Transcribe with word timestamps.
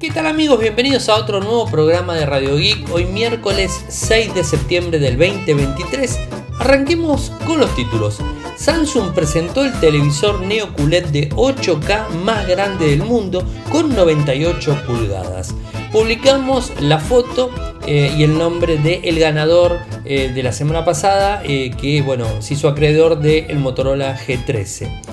¿Qué 0.00 0.12
tal 0.12 0.26
amigos? 0.26 0.60
Bienvenidos 0.60 1.08
a 1.08 1.16
otro 1.16 1.40
nuevo 1.40 1.66
programa 1.66 2.14
de 2.14 2.24
Radio 2.24 2.56
Geek. 2.56 2.88
Hoy 2.92 3.04
miércoles 3.04 3.84
6 3.88 4.32
de 4.32 4.44
septiembre 4.44 5.00
del 5.00 5.18
2023. 5.18 6.20
Arranquemos 6.60 7.32
con 7.44 7.58
los 7.58 7.74
títulos. 7.74 8.20
Samsung 8.56 9.12
presentó 9.12 9.64
el 9.64 9.72
televisor 9.80 10.40
Neo 10.42 10.72
QLED 10.74 11.06
de 11.06 11.30
8K 11.30 12.10
más 12.10 12.46
grande 12.46 12.90
del 12.90 13.02
mundo 13.02 13.42
con 13.72 13.92
98 13.96 14.84
pulgadas. 14.86 15.52
Publicamos 15.90 16.72
la 16.80 17.00
foto 17.00 17.50
eh, 17.84 18.14
y 18.16 18.22
el 18.22 18.38
nombre 18.38 18.78
del 18.78 19.04
el 19.04 19.18
ganador 19.18 19.80
eh, 20.04 20.30
de 20.32 20.42
la 20.44 20.52
semana 20.52 20.84
pasada 20.84 21.42
eh, 21.44 21.70
que 21.70 22.02
bueno, 22.02 22.40
se 22.40 22.54
hizo 22.54 22.68
acreedor 22.68 23.18
del 23.18 23.58
Motorola 23.58 24.16
G13. 24.16 25.07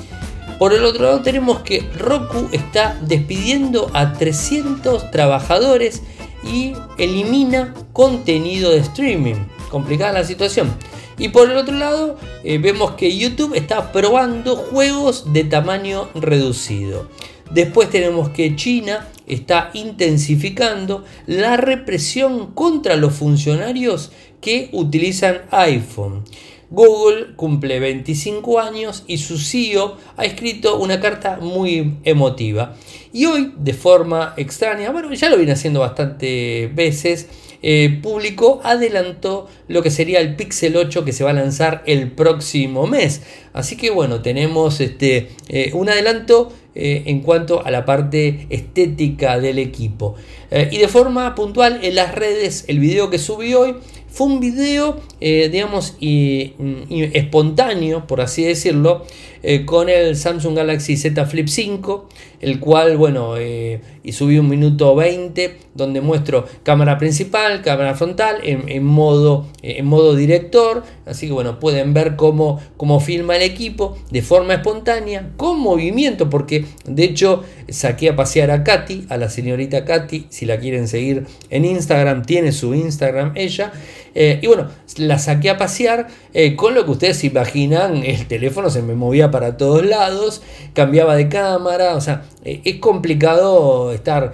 Por 0.60 0.74
el 0.74 0.86
otro 0.86 1.04
lado 1.04 1.22
tenemos 1.22 1.60
que 1.60 1.82
Roku 1.98 2.48
está 2.52 2.98
despidiendo 3.02 3.92
a 3.94 4.14
300 4.14 5.12
trabajadores 5.12 6.02
y 6.44 6.73
elimina 6.98 7.73
contenido 7.91 8.72
de 8.72 8.78
streaming. 8.78 9.36
Complicada 9.70 10.14
la 10.14 10.23
situación. 10.23 10.73
Y 11.18 11.30
por 11.30 11.50
el 11.50 11.58
otro 11.58 11.76
lado 11.76 12.18
eh, 12.44 12.58
vemos 12.58 12.91
que 12.91 13.18
YouTube 13.18 13.55
está 13.55 13.91
probando 13.91 14.55
juegos 14.55 15.34
de 15.34 15.44
tamaño 15.44 16.09
reducido. 16.14 17.09
Después 17.52 17.90
tenemos 17.90 18.30
que 18.30 18.56
China 18.56 19.08
está 19.28 19.72
intensificando 19.73 21.03
la 21.26 21.58
represión 21.58 22.53
contra 22.53 22.95
los 22.95 23.14
funcionarios 23.14 24.12
que 24.42 24.70
utilizan 24.73 25.42
iPhone. 25.52 26.23
Google 26.70 27.36
cumple 27.36 27.80
25 27.80 28.60
años 28.60 29.04
y 29.08 29.18
su 29.18 29.38
CEO 29.38 29.98
ha 30.18 30.26
escrito 30.26 30.78
una 30.78 31.00
carta 31.00 31.38
muy 31.42 31.98
emotiva. 32.04 32.76
Y 33.14 33.26
hoy, 33.26 33.54
de 33.58 33.73
forma 33.73 34.34
extraña, 34.38 34.92
bueno, 34.92 35.14
ya 35.14 35.30
lo 35.30 35.38
viene 35.38 35.54
haciendo 35.54 35.80
bastantes 35.80 36.73
veces, 36.76 37.28
eh, 37.67 38.00
publicó, 38.04 38.62
adelantó 38.64 39.48
lo 39.67 39.81
que 39.81 39.89
sería 39.89 40.20
el 40.20 40.36
Pixel 40.36 40.78
8 40.78 41.04
que 41.04 41.14
se 41.14 41.23
va 41.23 41.31
a 41.31 41.34
lanzar 41.34 41.81
el 41.88 42.12
próximo 42.12 42.86
mes. 42.86 43.23
Así 43.54 43.76
que 43.76 43.89
bueno, 43.89 44.22
tenemos 44.22 44.82
este, 44.82 45.30
eh, 45.50 45.72
un 45.73 45.89
adelanto 45.89 46.54
eh, 46.76 47.02
en 47.08 47.22
cuanto 47.22 47.66
a 47.66 47.72
la 47.72 47.84
parte 47.84 48.45
estética 48.52 49.39
del 49.39 49.58
equipo. 49.58 50.16
y 50.52 50.78
de 50.78 50.88
forma 50.88 51.34
puntual 51.34 51.80
en 51.82 51.95
las 51.95 52.14
redes, 52.14 52.66
el 52.67 52.80
video 52.80 53.09
que 53.09 53.17
subí 53.17 53.56
hoy 53.56 53.76
fue 54.16 54.27
un 54.27 54.39
video, 54.39 55.02
eh, 55.19 55.49
digamos, 55.52 55.97
espontáneo, 55.99 58.08
por 58.08 58.21
así 58.21 58.45
decirlo, 58.45 59.05
eh, 59.44 59.66
con 59.66 59.89
el 59.89 60.16
Samsung 60.16 60.55
Galaxy 60.55 60.95
Z 60.95 61.25
Flip 61.25 61.49
5, 61.49 62.08
el 62.39 62.61
cual, 62.61 62.95
bueno, 62.95 63.36
eh, 63.38 63.81
y 64.03 64.13
subí 64.13 64.39
un 64.39 64.47
minuto 64.47 64.95
20, 64.95 65.58
donde 65.75 65.99
muestro 65.99 66.45
cámara 66.63 66.97
principal, 66.97 67.61
cámara 67.61 67.93
frontal, 67.93 68.38
en, 68.43 68.86
modo, 68.86 69.47
en 69.61 69.86
modo 69.86 70.16
director, 70.16 70.83
así 71.05 71.27
que, 71.27 71.33
bueno, 71.33 71.59
pueden 71.59 71.93
ver 71.93 72.16
cómo, 72.16 72.59
cómo 72.77 72.99
filma 72.99 73.36
el 73.36 73.43
equipo 73.43 73.97
de 74.11 74.21
forma 74.21 74.55
espontánea, 74.55 75.31
con 75.38 75.59
movimiento, 75.59 76.30
porque 76.30 76.66
de 76.86 77.03
hecho 77.03 77.43
saqué 77.69 78.09
a 78.09 78.16
pasear 78.16 78.49
a 78.49 78.63
Katy, 78.63 79.05
a 79.09 79.17
la 79.17 79.30
señorita 79.30 79.86
Katy, 79.86 80.27
si 80.30 80.45
la 80.45 80.58
quieren 80.58 80.88
seguir 80.88 81.25
en 81.49 81.66
Instagram, 81.66 82.23
tiene 82.23 82.52
su 82.52 82.73
Instagram 82.73 83.33
ella, 83.36 83.71
eh, 84.17 84.39
y 84.41 84.47
bueno, 84.47 84.69
la 84.95 85.19
saqué 85.19 85.49
a 85.49 85.58
pasear 85.58 86.08
eh, 86.33 86.55
con 86.55 86.73
lo 86.73 86.85
que 86.85 86.91
ustedes 86.91 87.17
se 87.17 87.27
imaginan, 87.27 87.97
el 87.97 88.27
teléfono 88.27 88.69
se 88.69 88.81
me 88.81 88.95
movía 88.95 89.30
para 89.30 89.58
todos 89.58 89.85
lados, 89.85 90.41
cambiaba 90.73 91.17
de 91.17 91.27
cámara, 91.27 91.95
o 91.95 92.02
sea, 92.02 92.23
eh, 92.45 92.61
es 92.63 92.77
complicado 92.77 93.91
estar 93.91 94.33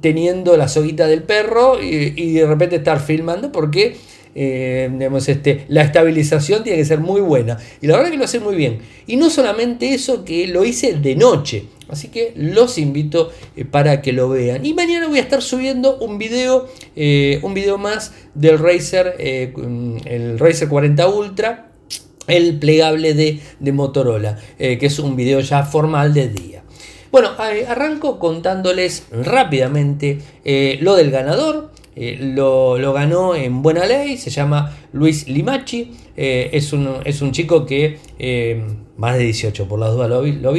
teniendo 0.00 0.56
la 0.56 0.66
soguita 0.66 1.06
del 1.06 1.22
perro 1.22 1.80
y, 1.80 2.32
de 2.32 2.46
repente 2.46 2.76
estar 2.76 3.00
filmando 3.00 3.52
porque... 3.52 3.96
este, 4.34 5.64
la 5.68 5.82
estabilización 5.82 6.62
tiene 6.64 6.78
que 6.78 6.84
ser 6.84 7.00
muy 7.00 7.20
buena. 7.20 7.58
Y 7.80 7.86
la 7.86 7.96
verdad 7.96 8.10
que 8.10 8.16
lo 8.16 8.24
hace 8.24 8.40
muy 8.40 8.56
bien. 8.56 8.80
Y 9.06 9.16
no 9.16 9.30
solamente 9.30 9.92
eso, 9.94 10.24
que 10.24 10.46
lo 10.46 10.64
hice 10.64 10.94
de 10.94 11.16
noche. 11.16 11.64
Así 11.92 12.08
que 12.08 12.32
los 12.36 12.78
invito 12.78 13.30
eh, 13.54 13.66
para 13.66 14.00
que 14.00 14.12
lo 14.12 14.30
vean. 14.30 14.64
Y 14.64 14.72
mañana 14.72 15.08
voy 15.08 15.18
a 15.18 15.22
estar 15.22 15.42
subiendo 15.42 15.98
un 15.98 16.16
video, 16.16 16.66
eh, 16.96 17.38
un 17.42 17.52
video 17.52 17.76
más 17.76 18.14
del 18.34 18.58
Razer, 18.58 19.14
eh, 19.18 19.52
el 20.06 20.38
Razer 20.38 20.68
40 20.68 21.06
Ultra, 21.08 21.70
el 22.26 22.58
plegable 22.58 23.12
de, 23.12 23.72
Motorola, 23.72 24.38
que 24.56 24.78
es 24.80 24.98
un 25.00 25.16
video 25.16 25.40
ya 25.40 25.64
formal 25.64 26.14
de 26.14 26.28
día. 26.28 26.62
Bueno, 27.10 27.30
arranco 27.68 28.18
contándoles 28.18 29.04
rápidamente 29.10 30.18
lo 30.80 30.94
del 30.94 31.10
ganador. 31.10 31.72
Lo, 31.96 32.92
ganó 32.92 33.34
en 33.34 33.62
buena 33.62 33.86
ley, 33.86 34.16
se 34.16 34.30
llama 34.30 34.76
Luis 34.92 35.28
Limachi, 35.28 35.92
es, 36.16 36.72
un, 36.72 36.88
es, 37.04 37.22
un, 37.22 37.32
chico 37.32 37.66
que 37.66 37.98
más 38.96 39.16
de 39.16 39.24
18 39.24 39.68
por 39.68 39.78
las 39.78 39.92
dudas 39.92 40.08
lo, 40.08 40.22
lo. 40.22 40.54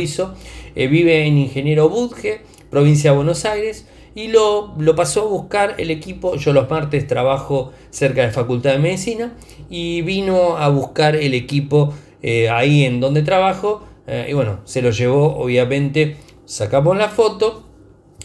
Eh, 0.75 0.87
vive 0.87 1.25
en 1.25 1.37
Ingeniero 1.37 1.89
Budge, 1.89 2.41
provincia 2.69 3.11
de 3.11 3.17
Buenos 3.17 3.45
Aires, 3.45 3.87
y 4.15 4.27
lo, 4.27 4.73
lo, 4.77 4.95
pasó 4.95 5.21
a 5.21 5.25
buscar 5.25 5.75
el 5.77 5.91
equipo. 5.91 6.35
Yo 6.35 6.53
los 6.53 6.69
martes 6.69 7.07
trabajo 7.07 7.71
cerca 7.89 8.23
de 8.23 8.31
Facultad 8.31 8.73
de 8.73 8.79
Medicina 8.79 9.33
y 9.69 10.01
vino 10.01 10.57
a 10.57 10.69
buscar 10.69 11.15
el 11.15 11.33
equipo 11.33 11.93
eh, 12.21 12.49
ahí 12.49 12.83
en 12.83 12.99
donde 12.99 13.21
trabajo. 13.21 13.83
Eh, 14.07 14.27
y 14.29 14.33
bueno, 14.33 14.59
se 14.65 14.81
lo 14.81 14.91
llevó, 14.91 15.35
obviamente, 15.35 16.17
sacamos 16.45 16.97
la 16.97 17.09
foto 17.09 17.63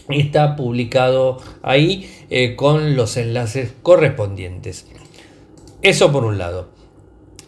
está 0.09 0.55
publicado 0.55 1.37
ahí 1.61 2.09
con 2.55 2.95
los 2.95 3.17
enlaces 3.17 3.73
correspondientes. 3.81 4.87
Eso 5.81 6.11
por 6.11 6.25
un 6.25 6.37
lado. 6.37 6.69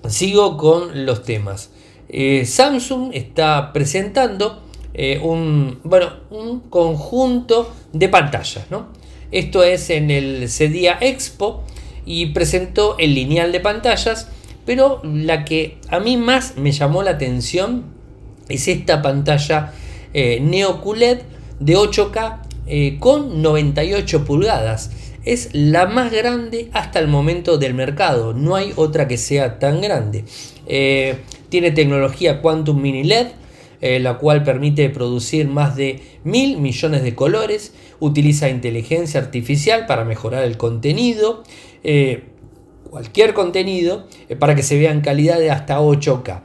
Sigo 0.08 0.58
con 0.58 1.06
los 1.06 1.24
temas. 1.24 1.72
Samsung 2.46 3.12
está 3.14 3.74
presentando 3.74 4.62
eh, 4.94 5.20
un, 5.24 5.80
bueno, 5.84 6.12
un 6.30 6.60
conjunto 6.62 7.74
de 7.94 8.10
pantallas. 8.10 8.66
¿no? 8.70 8.88
Esto 9.32 9.64
es 9.64 9.90
en 9.90 10.12
el 10.12 10.50
CEDIA 10.50 10.98
Expo 11.00 11.64
y 12.06 12.28
presentó 12.28 12.98
el 12.98 13.16
lineal 13.16 13.52
de 13.52 13.60
pantallas, 13.60 14.28
pero 14.66 15.02
la 15.04 15.46
que 15.46 15.78
a 15.90 16.00
mí 16.00 16.18
más 16.18 16.58
me 16.58 16.72
llamó 16.72 17.04
la 17.04 17.12
atención 17.12 17.86
es 18.50 18.68
esta 18.68 19.02
pantalla 19.02 19.74
eh, 20.14 20.40
Neo 20.42 20.82
QLED 20.82 21.22
de 21.60 21.78
8K 21.78 22.40
eh, 22.68 22.98
con 23.00 23.42
98 23.42 24.26
pulgadas. 24.26 24.92
Es 25.24 25.50
la 25.54 25.86
más 25.86 26.12
grande 26.12 26.70
hasta 26.74 27.00
el 27.00 27.08
momento 27.08 27.58
del 27.58 27.74
mercado, 27.74 28.34
no 28.34 28.56
hay 28.56 28.74
otra 28.76 29.08
que 29.08 29.18
sea 29.18 29.60
tan 29.60 29.82
grande. 29.82 30.26
tiene 31.50 31.72
tecnología 31.72 32.42
Quantum 32.42 32.82
Mini 32.82 33.04
LED, 33.04 33.28
eh, 33.82 34.00
la 34.00 34.20
cual 34.20 34.44
permite 34.44 34.88
producir 34.92 35.48
más 35.48 35.76
de 35.76 36.02
mil 36.24 36.60
millones 36.60 37.02
de 37.02 37.16
colores, 37.16 37.74
utiliza 38.00 38.48
inteligencia 38.48 39.20
artificial 39.20 39.88
para 39.88 40.06
mejorar 40.06 40.44
el 40.44 40.56
contenido, 40.56 41.44
eh, 41.84 42.26
cualquier 42.92 43.34
contenido, 43.34 44.06
eh, 44.30 44.36
para 44.36 44.54
que 44.54 44.62
se 44.62 44.78
vea 44.78 44.92
en 44.92 45.02
calidad 45.02 45.40
de 45.40 45.50
hasta 45.50 45.82
8K. 45.82 46.44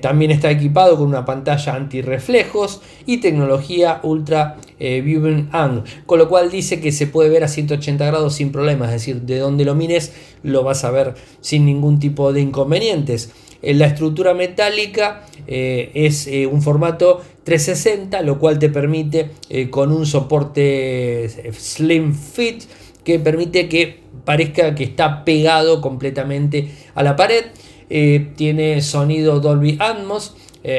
También 0.00 0.30
está 0.30 0.50
equipado 0.50 0.96
con 0.96 1.08
una 1.08 1.24
pantalla 1.24 1.74
antirreflejos 1.74 2.80
y 3.04 3.18
tecnología 3.18 4.00
Ultra 4.02 4.56
Viewing 4.78 5.50
Angle, 5.52 5.82
con 6.06 6.18
lo 6.18 6.28
cual 6.28 6.50
dice 6.50 6.80
que 6.80 6.90
se 6.90 7.06
puede 7.06 7.28
ver 7.28 7.44
a 7.44 7.48
180 7.48 8.06
grados 8.06 8.34
sin 8.34 8.50
problemas, 8.50 8.88
es 8.88 8.94
decir, 8.94 9.22
de 9.22 9.38
donde 9.38 9.64
lo 9.64 9.74
mires 9.74 10.12
lo 10.42 10.62
vas 10.62 10.84
a 10.84 10.90
ver 10.90 11.14
sin 11.40 11.66
ningún 11.66 11.98
tipo 11.98 12.32
de 12.32 12.40
inconvenientes. 12.40 13.32
la 13.62 13.86
estructura 13.86 14.34
metálica 14.34 15.26
eh, 15.46 15.90
es 15.94 16.26
eh, 16.26 16.46
un 16.46 16.62
formato 16.62 17.20
360, 17.44 18.22
lo 18.22 18.38
cual 18.38 18.58
te 18.58 18.68
permite 18.68 19.30
eh, 19.48 19.70
con 19.70 19.92
un 19.92 20.06
soporte 20.06 21.52
slim 21.52 22.14
fit 22.14 22.64
que 23.04 23.18
permite 23.18 23.68
que 23.68 24.00
parezca 24.24 24.74
que 24.74 24.84
está 24.84 25.24
pegado 25.24 25.80
completamente 25.80 26.70
a 26.94 27.02
la 27.02 27.16
pared. 27.16 27.46
Tiene 27.88 28.80
sonido 28.82 29.40
Dolby 29.40 29.78
Atmos 29.80 30.36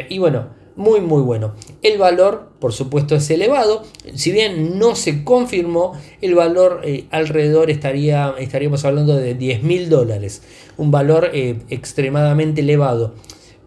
y 0.09 0.19
bueno, 0.19 0.49
muy 0.75 1.01
muy 1.01 1.21
bueno. 1.21 1.55
El 1.81 1.97
valor, 1.97 2.51
por 2.59 2.71
supuesto, 2.71 3.15
es 3.15 3.29
elevado. 3.29 3.83
Si 4.13 4.31
bien 4.31 4.77
no 4.77 4.95
se 4.95 5.23
confirmó, 5.23 5.93
el 6.21 6.35
valor 6.35 6.81
alrededor 7.11 7.69
estaría, 7.69 8.33
estaríamos 8.37 8.85
hablando 8.85 9.15
de 9.15 9.33
10 9.33 9.63
mil 9.63 9.89
dólares. 9.89 10.43
Un 10.77 10.91
valor 10.91 11.31
extremadamente 11.33 12.61
elevado 12.61 13.15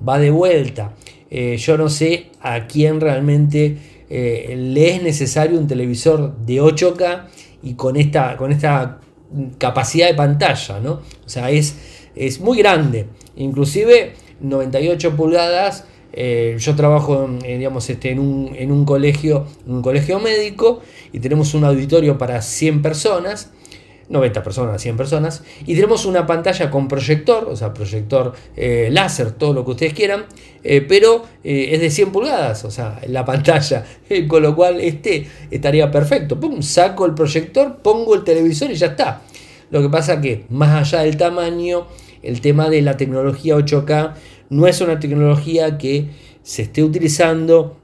va 0.06 0.18
de 0.18 0.30
vuelta. 0.30 0.94
Eh, 1.30 1.56
yo 1.56 1.78
no 1.78 1.88
sé 1.88 2.26
a 2.40 2.66
quién 2.66 3.00
realmente 3.00 3.78
eh, 4.10 4.54
le 4.54 4.96
es 4.96 5.02
necesario 5.02 5.58
un 5.58 5.66
televisor 5.66 6.36
de 6.36 6.60
8K 6.60 7.24
y 7.62 7.72
con 7.72 7.96
esta, 7.96 8.36
con 8.36 8.52
esta 8.52 9.00
capacidad 9.56 10.08
de 10.08 10.14
pantalla, 10.14 10.78
O 10.90 11.00
sea, 11.24 11.50
es, 11.50 11.76
es 12.14 12.38
muy 12.38 12.58
grande. 12.58 13.06
Inclusive 13.36 14.14
98 14.40 15.16
pulgadas 15.16 15.84
yo 16.14 16.76
trabajo 16.76 17.26
digamos, 17.42 17.88
este, 17.88 18.10
en, 18.10 18.18
un, 18.18 18.54
en 18.54 18.70
un 18.70 18.84
colegio, 18.84 19.46
un 19.66 19.80
colegio 19.80 20.20
médico 20.20 20.82
y 21.10 21.20
tenemos 21.20 21.54
un 21.54 21.64
auditorio 21.64 22.18
para 22.18 22.42
100 22.42 22.82
personas 22.82 23.50
90 24.12 24.42
personas, 24.42 24.82
100 24.82 24.96
personas, 24.96 25.42
y 25.66 25.74
tenemos 25.74 26.04
una 26.04 26.26
pantalla 26.26 26.70
con 26.70 26.86
proyector, 26.86 27.48
o 27.48 27.56
sea, 27.56 27.72
proyector 27.72 28.34
eh, 28.56 28.88
láser, 28.92 29.32
todo 29.32 29.54
lo 29.54 29.64
que 29.64 29.70
ustedes 29.72 29.94
quieran, 29.94 30.26
eh, 30.62 30.82
pero 30.82 31.24
eh, 31.42 31.70
es 31.72 31.80
de 31.80 31.90
100 31.90 32.12
pulgadas, 32.12 32.64
o 32.64 32.70
sea, 32.70 33.00
la 33.08 33.24
pantalla, 33.32 33.84
con 34.28 34.42
lo 34.42 34.54
cual 34.54 34.80
este 34.80 35.26
estaría 35.50 35.90
perfecto. 35.90 36.38
Saco 36.60 37.06
el 37.06 37.14
proyector, 37.14 37.78
pongo 37.78 38.14
el 38.14 38.22
televisor 38.22 38.70
y 38.70 38.74
ya 38.74 38.88
está. 38.88 39.22
Lo 39.70 39.80
que 39.80 39.88
pasa 39.88 40.20
que, 40.20 40.44
más 40.50 40.92
allá 40.92 41.04
del 41.04 41.16
tamaño, 41.16 41.86
el 42.22 42.40
tema 42.40 42.70
de 42.70 42.82
la 42.82 42.96
tecnología 42.96 43.56
8K 43.56 44.14
no 44.50 44.66
es 44.66 44.80
una 44.80 45.00
tecnología 45.00 45.78
que 45.78 46.10
se 46.42 46.62
esté 46.62 46.82
utilizando 46.82 47.76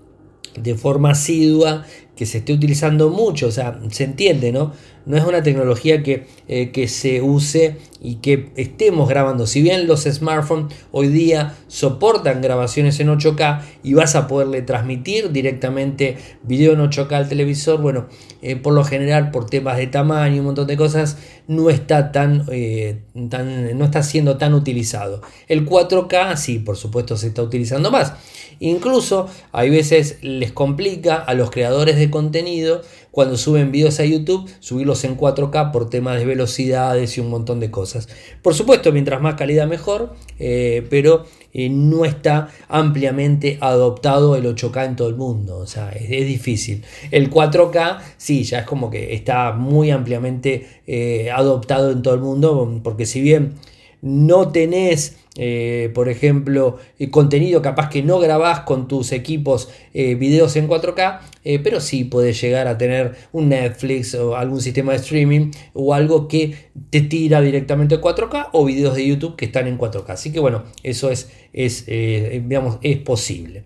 de 0.57 0.75
forma 0.75 1.11
asidua, 1.11 1.85
que 2.17 2.27
se 2.27 2.39
esté 2.39 2.53
utilizando 2.53 3.11
mucho, 3.11 3.47
o 3.47 3.51
sea, 3.51 3.79
se 3.91 4.05
entiende, 4.05 4.53
¿no? 4.53 4.73
No 5.09 5.17
es 5.17 5.25
una 5.25 5.43
tecnología 5.43 6.03
que, 6.03 6.27
eh, 6.49 6.71
que, 6.71 6.87
se 6.87 7.23
use 7.23 7.79
y 8.01 8.17
que 8.17 8.51
estemos 8.57 9.09
grabando. 9.09 9.47
Si 9.47 9.63
bien 9.63 9.87
los 9.87 10.05
smartphones 10.05 10.75
hoy 10.93 11.09
día 11.09 11.55
soportan 11.67 12.43
grabaciones 12.43 13.01
en 13.01 13.09
8K 13.09 13.63
y 13.83 13.95
vas 13.95 14.15
a 14.15 14.29
poderle 14.29 14.61
transmitir 14.61 15.33
directamente 15.33 16.19
video 16.43 16.75
en 16.75 16.81
8K 16.81 17.11
al 17.13 17.29
televisor, 17.29 17.81
bueno, 17.81 18.07
eh, 18.43 18.57
por 18.57 18.75
lo 18.75 18.85
general 18.85 19.31
por 19.31 19.49
temas 19.49 19.79
de 19.79 19.87
tamaño 19.87 20.37
y 20.37 20.39
un 20.41 20.45
montón 20.45 20.67
de 20.67 20.77
cosas 20.77 21.17
no 21.49 21.71
está 21.71 22.13
tan, 22.13 22.45
eh, 22.53 23.01
no 23.15 23.85
está 23.87 24.03
siendo 24.03 24.37
tan 24.37 24.53
utilizado. 24.53 25.23
El 25.49 25.67
4K 25.67 26.37
sí, 26.37 26.59
por 26.59 26.77
supuesto 26.77 27.17
se 27.17 27.29
está 27.29 27.43
utilizando 27.43 27.91
más. 27.91 28.13
Incluso 28.61 29.29
hay 29.53 29.71
veces 29.71 30.19
les 30.21 30.53
complica 30.53 31.17
a 31.17 31.35
los 31.35 31.51
creadores 31.51 31.97
de 31.97 32.11
contenido 32.11 32.83
cuando 33.19 33.37
suben 33.37 33.73
videos 33.73 33.99
a 33.99 34.05
YouTube, 34.05 34.49
subirlos 34.61 35.03
en 35.03 35.17
4K 35.17 35.73
por 35.73 35.91
temas 35.91 36.21
de 36.21 36.25
velocidades 36.25 37.19
y 37.19 37.21
un 37.21 37.31
montón 37.31 37.59
de 37.59 37.69
cosas. 37.69 38.09
Por 38.43 38.55
supuesto, 38.55 38.93
mientras 38.93 39.21
más 39.21 39.35
calidad 39.35 39.67
mejor, 39.67 40.15
eh, 40.39 40.87
pero 40.89 41.25
eh, 41.53 41.69
no 41.69 42.05
está 42.05 42.51
ampliamente 42.69 43.59
adoptado 43.61 44.37
el 44.37 44.45
8K 44.45 44.87
en 44.87 44.95
todo 44.95 45.09
el 45.09 45.17
mundo, 45.17 45.57
o 45.57 45.67
sea, 45.67 45.91
es, 45.91 46.09
difícil. 46.09 46.85
El 47.11 47.29
4K 47.29 47.99
sí, 48.19 48.45
ya 48.45 48.61
es 48.61 48.67
como 48.67 48.89
que 48.89 49.13
está 49.13 49.51
muy 49.51 49.91
ampliamente 49.91 50.69
eh, 50.87 51.33
adoptado 51.33 51.91
en 51.91 52.03
todo 52.03 52.15
el 52.15 52.21
mundo, 52.21 52.81
porque 52.85 53.05
si 53.05 53.21
bien 53.21 53.55
no 54.03 54.53
tenés 54.53 55.17
eh, 55.41 55.93
por 55.95 56.09
ejemplo, 56.09 56.79
eh, 56.99 57.11
contenido 57.11 57.63
capaz 57.63 57.89
que 57.91 58.03
no 58.03 58.19
grabás 58.19 58.61
con 58.61 58.89
tus 58.89 59.13
equipos 59.13 59.69
eh, 59.95 60.17
videos 60.17 60.57
en 60.57 60.69
4K, 60.69 61.21
pero 61.63 61.81
sí 61.81 62.05
puedes 62.05 62.39
llegar 62.41 62.67
a 62.67 62.77
tener 62.77 63.15
un 63.33 63.49
Netflix 63.49 64.15
o 64.17 64.37
algún 64.37 64.61
sistema 64.61 64.93
de 64.93 64.99
streaming 64.99 65.53
o 65.73 65.95
algo 65.95 66.29
que 66.29 66.57
te 66.91 67.01
tira 67.03 67.41
directamente 67.41 68.01
4K 68.01 68.49
o 68.53 68.67
videos 68.67 68.97
de 68.97 69.07
YouTube 69.07 69.37
que 69.37 69.47
están 69.47 69.67
en 69.69 69.79
4K. 69.79 70.11
Así 70.11 70.33
que 70.33 70.41
bueno, 70.41 70.65
eso 70.83 71.11
es, 71.11 71.31
es, 71.55 71.87
digamos, 71.87 72.79
es 72.83 72.99
posible. 72.99 73.63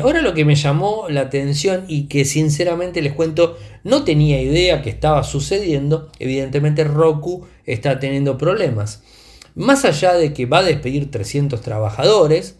ahora 0.00 0.22
lo 0.22 0.32
que 0.32 0.46
me 0.46 0.54
llamó 0.54 1.06
la 1.10 1.22
atención 1.22 1.84
y 1.86 2.04
que 2.04 2.24
sinceramente 2.24 3.02
les 3.02 3.12
cuento 3.12 3.58
no 3.84 4.04
tenía 4.04 4.40
idea 4.40 4.80
que 4.80 4.88
estaba 4.88 5.22
sucediendo, 5.22 6.10
evidentemente 6.18 6.84
Roku 6.84 7.44
está 7.66 7.98
teniendo 7.98 8.38
problemas. 8.38 9.02
Más 9.56 9.86
allá 9.86 10.12
de 10.12 10.34
que 10.34 10.44
va 10.44 10.58
a 10.58 10.62
despedir 10.62 11.10
300 11.10 11.62
trabajadores, 11.62 12.56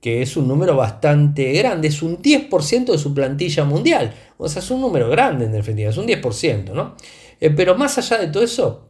que 0.00 0.20
es 0.20 0.36
un 0.36 0.48
número 0.48 0.76
bastante 0.76 1.52
grande, 1.52 1.86
es 1.86 2.02
un 2.02 2.20
10% 2.20 2.86
de 2.86 2.98
su 2.98 3.14
plantilla 3.14 3.64
mundial. 3.64 4.12
O 4.36 4.48
sea, 4.48 4.60
es 4.60 4.68
un 4.72 4.80
número 4.80 5.08
grande 5.08 5.44
en 5.44 5.52
definitiva, 5.52 5.90
es 5.90 5.96
un 5.96 6.08
10%, 6.08 6.72
¿no? 6.72 6.96
Eh, 7.40 7.50
pero 7.50 7.76
más 7.76 7.96
allá 7.96 8.18
de 8.18 8.26
todo 8.26 8.42
eso, 8.42 8.88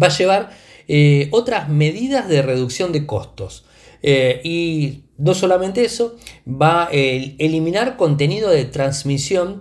va 0.00 0.08
a 0.08 0.16
llevar 0.16 0.50
eh, 0.86 1.28
otras 1.30 1.70
medidas 1.70 2.28
de 2.28 2.42
reducción 2.42 2.92
de 2.92 3.06
costos. 3.06 3.64
Eh, 4.02 4.42
y 4.44 5.04
no 5.16 5.32
solamente 5.32 5.86
eso, 5.86 6.16
va 6.46 6.88
a 6.88 6.90
eliminar 6.90 7.96
contenido 7.96 8.50
de 8.50 8.66
transmisión 8.66 9.60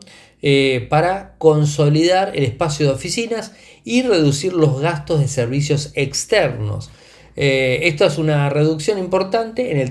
para 0.90 1.36
consolidar 1.38 2.36
el 2.36 2.44
espacio 2.44 2.88
de 2.88 2.94
oficinas 2.94 3.54
y 3.84 4.02
reducir 4.02 4.54
los 4.54 4.82
gastos 4.82 5.20
de 5.20 5.28
servicios 5.28 5.92
externos. 5.94 6.90
Eh, 7.36 7.80
esto 7.84 8.06
es 8.06 8.18
una 8.18 8.50
reducción 8.50 8.98
importante 8.98 9.82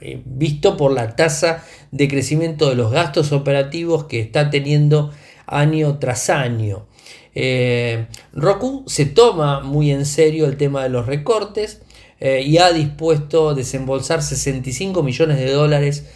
eh, 0.00 0.22
visto 0.24 0.76
por 0.76 0.92
la 0.92 1.16
tasa 1.16 1.64
de 1.90 2.08
crecimiento 2.08 2.68
de 2.68 2.76
los 2.76 2.92
gastos 2.92 3.32
operativos 3.32 4.04
que 4.04 4.20
está 4.20 4.50
teniendo 4.50 5.10
año 5.46 5.98
tras 5.98 6.30
año. 6.30 6.86
Eh, 7.34 8.06
Roku 8.32 8.84
se 8.86 9.06
toma 9.06 9.60
muy 9.60 9.90
en 9.90 10.06
serio 10.06 10.46
el 10.46 10.56
tema 10.56 10.82
de 10.82 10.88
los 10.88 11.06
recortes 11.06 11.82
y 12.24 12.58
ha 12.58 12.72
dispuesto 12.72 13.52
desembolsar 13.52 14.22
65 14.22 15.02
millones 15.02 15.38
de 15.38 15.50
dólares 15.50 16.06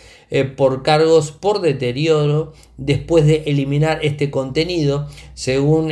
por 0.57 0.85
cargos 0.85 1.33
por 1.33 1.61
deterioro 1.61 2.53
después 2.77 3.27
de 3.27 3.43
eliminar 3.47 3.99
este 4.03 4.31
contenido 4.31 5.09
según 5.35 5.91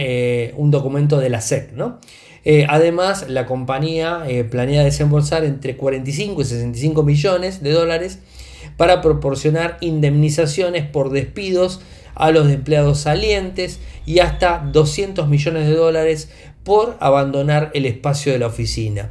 un 0.56 0.70
documento 0.70 1.18
de 1.18 1.30
la 1.30 1.40
SEC. 1.40 1.72
¿no? 1.72 1.98
Eh, 2.44 2.66
además, 2.68 3.26
la 3.28 3.46
compañía 3.46 4.24
eh, 4.28 4.44
planea 4.44 4.84
desembolsar 4.84 5.44
entre 5.44 5.76
45 5.76 6.42
y 6.42 6.44
65 6.44 7.02
millones 7.02 7.62
de 7.62 7.72
dólares 7.72 8.18
para 8.76 9.00
proporcionar 9.00 9.78
indemnizaciones 9.80 10.84
por 10.86 11.10
despidos 11.10 11.80
a 12.14 12.30
los 12.30 12.50
empleados 12.50 13.00
salientes 13.00 13.80
y 14.06 14.20
hasta 14.20 14.58
200 14.72 15.28
millones 15.28 15.66
de 15.66 15.74
dólares 15.74 16.28
por 16.62 16.96
abandonar 17.00 17.70
el 17.74 17.86
espacio 17.86 18.32
de 18.32 18.38
la 18.38 18.46
oficina. 18.46 19.10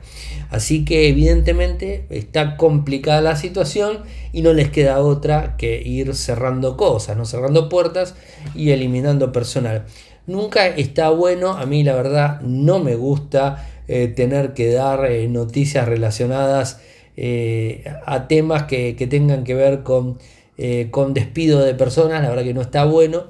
Así 0.50 0.86
que 0.86 1.08
evidentemente 1.08 2.06
está 2.10 2.58
complicada 2.58 3.22
la 3.22 3.36
situación 3.36 4.00
y 4.32 4.42
no 4.42 4.54
les 4.54 4.70
queda 4.70 5.00
otra 5.00 5.56
que 5.58 5.82
ir 5.82 6.16
cerrando 6.16 6.78
cosas, 6.78 7.18
¿no? 7.18 7.26
cerrando 7.26 7.70
puertas 7.70 8.16
y 8.56 8.72
eliminando 8.72 9.32
personal. 9.32 9.86
Nunca 10.25 10.68
está 10.68 11.10
bueno, 11.10 11.52
a 11.52 11.66
mí 11.66 11.84
la 11.84 11.96
verdad 11.96 12.40
no 12.42 12.80
me 12.80 12.96
gusta 12.96 13.68
eh, 13.90 14.08
tener 14.08 14.54
que 14.54 14.72
dar 14.72 15.06
eh, 15.12 15.28
noticias 15.28 15.86
relacionadas 15.86 16.80
eh, 17.18 17.84
a 18.06 18.30
temas 18.30 18.64
que, 18.64 18.94
tengan 19.10 19.44
que 19.44 19.54
ver 19.54 19.84
con, 19.84 20.20
con, 20.92 21.14
despido 21.14 21.60
de 21.60 21.75
personas, 21.75 22.22
la 22.22 22.30
verdad 22.30 22.44
que 22.44 22.54
no 22.54 22.62
está 22.62 22.86
bueno, 22.86 23.25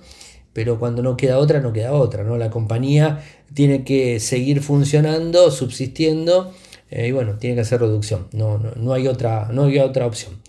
pero 0.53 0.77
cuando 0.77 1.01
no 1.01 1.17
queda 1.17 1.39
otra, 1.39 1.59
no 1.61 1.73
queda 1.73 1.93
otra, 1.93 2.23
¿no? 2.23 2.37
La 2.37 2.51
compañía 2.51 3.23
tiene 3.55 3.83
que 3.83 4.19
seguir 4.19 4.61
funcionando, 4.61 5.49
subsistiendo, 5.49 6.53
y 6.91 7.11
bueno, 7.11 7.37
tiene 7.39 7.55
que 7.55 7.61
hacer 7.61 7.81
reducción, 7.81 8.27
no, 8.33 8.59
no, 8.59 8.93
hay 8.93 9.07
otra, 9.07 9.49
no 9.51 9.63
hay 9.63 9.79
otra 9.79 10.05
opción. 10.05 10.39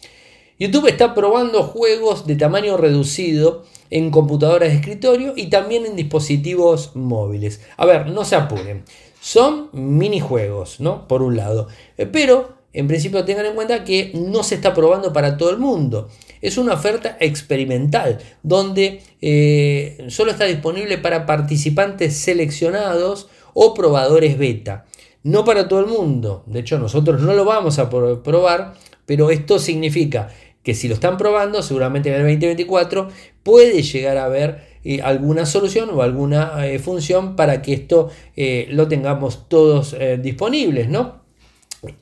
YouTube 0.58 0.88
está 0.88 1.14
probando 1.14 1.62
juegos 1.62 2.26
de 2.26 2.36
tamaño 2.36 2.76
reducido 2.76 3.64
en 3.94 4.10
computadoras 4.10 4.70
de 4.70 4.74
escritorio 4.74 5.34
y 5.36 5.46
también 5.46 5.86
en 5.86 5.94
dispositivos 5.94 6.96
móviles. 6.96 7.60
A 7.76 7.86
ver, 7.86 8.08
no 8.08 8.24
se 8.24 8.34
apuren. 8.34 8.82
Son 9.20 9.68
minijuegos, 9.72 10.80
¿no? 10.80 11.06
Por 11.06 11.22
un 11.22 11.36
lado. 11.36 11.68
Eh, 11.96 12.04
pero 12.04 12.54
en 12.72 12.88
principio 12.88 13.24
tengan 13.24 13.46
en 13.46 13.54
cuenta 13.54 13.84
que 13.84 14.10
no 14.12 14.42
se 14.42 14.56
está 14.56 14.74
probando 14.74 15.12
para 15.12 15.36
todo 15.36 15.50
el 15.50 15.58
mundo. 15.58 16.08
Es 16.42 16.58
una 16.58 16.74
oferta 16.74 17.16
experimental 17.20 18.18
donde 18.42 19.00
eh, 19.22 20.04
solo 20.08 20.32
está 20.32 20.46
disponible 20.46 20.98
para 20.98 21.24
participantes 21.24 22.16
seleccionados 22.16 23.28
o 23.52 23.74
probadores 23.74 24.36
beta. 24.36 24.86
No 25.22 25.44
para 25.44 25.68
todo 25.68 25.78
el 25.78 25.86
mundo. 25.86 26.42
De 26.46 26.58
hecho, 26.58 26.80
nosotros 26.80 27.20
no 27.20 27.32
lo 27.34 27.44
vamos 27.44 27.78
a 27.78 27.88
probar, 27.88 28.74
pero 29.06 29.30
esto 29.30 29.60
significa 29.60 30.30
que 30.64 30.74
si 30.74 30.88
lo 30.88 30.94
están 30.94 31.16
probando, 31.16 31.62
seguramente 31.62 32.08
en 32.08 32.16
el 32.16 32.22
2024 32.22 33.08
puede 33.44 33.82
llegar 33.82 34.16
a 34.16 34.24
haber 34.24 34.74
eh, 34.84 35.00
alguna 35.02 35.46
solución 35.46 35.88
o 35.90 36.02
alguna 36.02 36.66
eh, 36.66 36.78
función 36.78 37.36
para 37.36 37.62
que 37.62 37.72
esto 37.72 38.10
eh, 38.36 38.66
lo 38.70 38.88
tengamos 38.88 39.48
todos 39.48 39.96
disponibles, 40.20 40.88
¿no? 40.88 41.22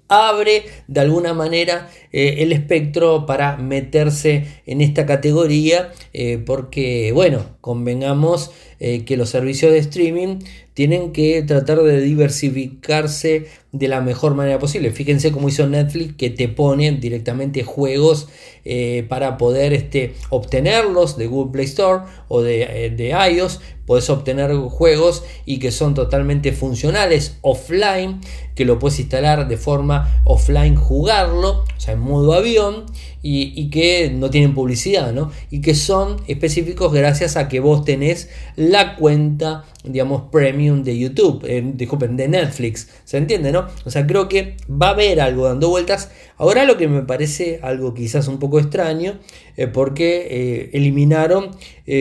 abre 0.06 0.62
de 0.86 1.00
alguna 1.00 1.34
manera 1.34 1.90
el 2.12 2.52
espectro 2.52 3.26
para 3.26 3.56
meterse 3.56 4.46
en 4.64 4.80
esta 4.80 5.06
categoría 5.06 5.90
porque 6.46 7.10
bueno 7.12 7.56
convengamos 7.60 8.52
que 8.78 9.16
los 9.16 9.30
servicios 9.30 9.72
de 9.72 9.78
streaming 9.78 10.38
tienen 10.74 11.12
que 11.12 11.42
tratar 11.42 11.82
de 11.82 12.00
diversificarse 12.00 13.46
de 13.72 13.88
la 13.88 14.00
mejor 14.00 14.34
manera 14.34 14.58
posible. 14.58 14.90
Fíjense 14.90 15.32
cómo 15.32 15.48
hizo 15.48 15.66
Netflix 15.66 16.14
que 16.16 16.30
te 16.30 16.48
pone 16.48 16.92
directamente 16.92 17.62
juegos 17.62 18.28
eh, 18.64 19.04
para 19.08 19.38
poder 19.38 19.72
este, 19.72 20.14
obtenerlos 20.30 21.16
de 21.16 21.26
Google 21.26 21.52
Play 21.52 21.64
Store 21.66 22.04
o 22.28 22.42
de, 22.42 22.86
eh, 22.86 22.90
de 22.90 23.08
iOS. 23.10 23.60
Puedes 23.86 24.08
obtener 24.10 24.54
juegos 24.54 25.24
y 25.44 25.58
que 25.58 25.72
son 25.72 25.94
totalmente 25.94 26.52
funcionales 26.52 27.38
offline, 27.40 28.20
que 28.54 28.64
lo 28.64 28.78
puedes 28.78 29.00
instalar 29.00 29.48
de 29.48 29.56
forma 29.56 30.22
offline 30.24 30.76
jugarlo, 30.76 31.64
o 31.64 31.80
sea, 31.80 31.94
en 31.94 32.00
modo 32.00 32.34
avión, 32.34 32.86
y, 33.22 33.70
que 33.70 34.10
no 34.10 34.30
tienen 34.30 34.54
publicidad, 34.54 35.12
¿no? 35.12 35.30
Y 35.50 35.60
que 35.60 35.74
son 35.74 36.16
específicos 36.26 36.92
gracias 36.92 37.36
a 37.36 37.48
que 37.48 37.60
vos 37.60 37.84
tenés 37.84 38.28
la 38.56 38.96
cuenta, 38.96 39.64
digamos, 39.84 40.22
premium 40.30 40.82
de 40.82 40.98
YouTube, 40.98 41.44
eh, 41.46 41.62
disculpen, 41.74 42.16
de 42.16 42.28
Netflix, 42.28 42.88
¿se 43.04 43.18
entiende, 43.18 43.52
no? 43.52 43.66
O 43.84 43.90
sea, 43.90 44.06
creo 44.06 44.28
que 44.28 44.56
va 44.70 44.88
a 44.88 44.90
haber 44.90 45.20
algo 45.20 45.46
dando 45.46 45.68
vueltas. 45.68 46.10
Ahora 46.36 46.64
lo 46.64 46.76
que 46.76 46.88
me 46.88 47.02
parece 47.02 47.60
algo 47.62 47.94
quizás 47.94 48.28
un 48.28 48.38
poco 48.38 48.58
extraño, 48.58 49.18
eh, 49.56 49.66
porque 49.66 50.26
eh, 50.30 50.70
eliminaron 50.72 51.50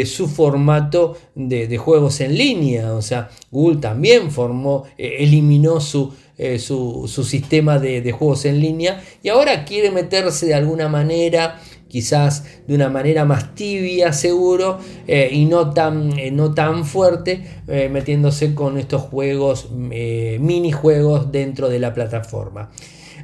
su 0.05 0.27
formato 0.27 1.17
de, 1.33 1.75
juegos 1.77 2.21
en 2.21 2.37
línea, 2.37 2.93
o 2.93 3.01
sea, 3.01 3.29
Google 3.49 3.81
también 3.81 4.29
formó, 4.29 4.85
eliminó 4.95 5.81
su 5.81 6.13
eh, 6.43 6.57
su, 6.57 7.07
sistema 7.23 7.77
de, 7.77 8.11
juegos 8.13 8.45
en 8.45 8.59
línea 8.59 9.03
y 9.21 9.29
ahora 9.29 9.63
quiere 9.63 9.91
meterse 9.91 10.47
de 10.47 10.55
alguna 10.55 10.87
manera 10.87 11.61
quizás 11.91 12.45
de 12.67 12.73
una 12.73 12.87
manera 12.87 13.25
más 13.25 13.53
tibia 13.53 14.13
seguro 14.13 14.79
eh, 15.07 15.29
y 15.29 15.43
no 15.43 15.71
tan, 15.71 16.17
eh, 16.17 16.31
no 16.31 16.53
tan 16.53 16.85
fuerte 16.85 17.61
metiéndose 17.67 18.53
con 18.53 18.77
estos 18.77 19.01
juegos 19.01 19.71
minijuegos 19.71 21.31
dentro 21.31 21.69
de 21.69 21.79
la 21.79 21.93
plataforma 21.93 22.69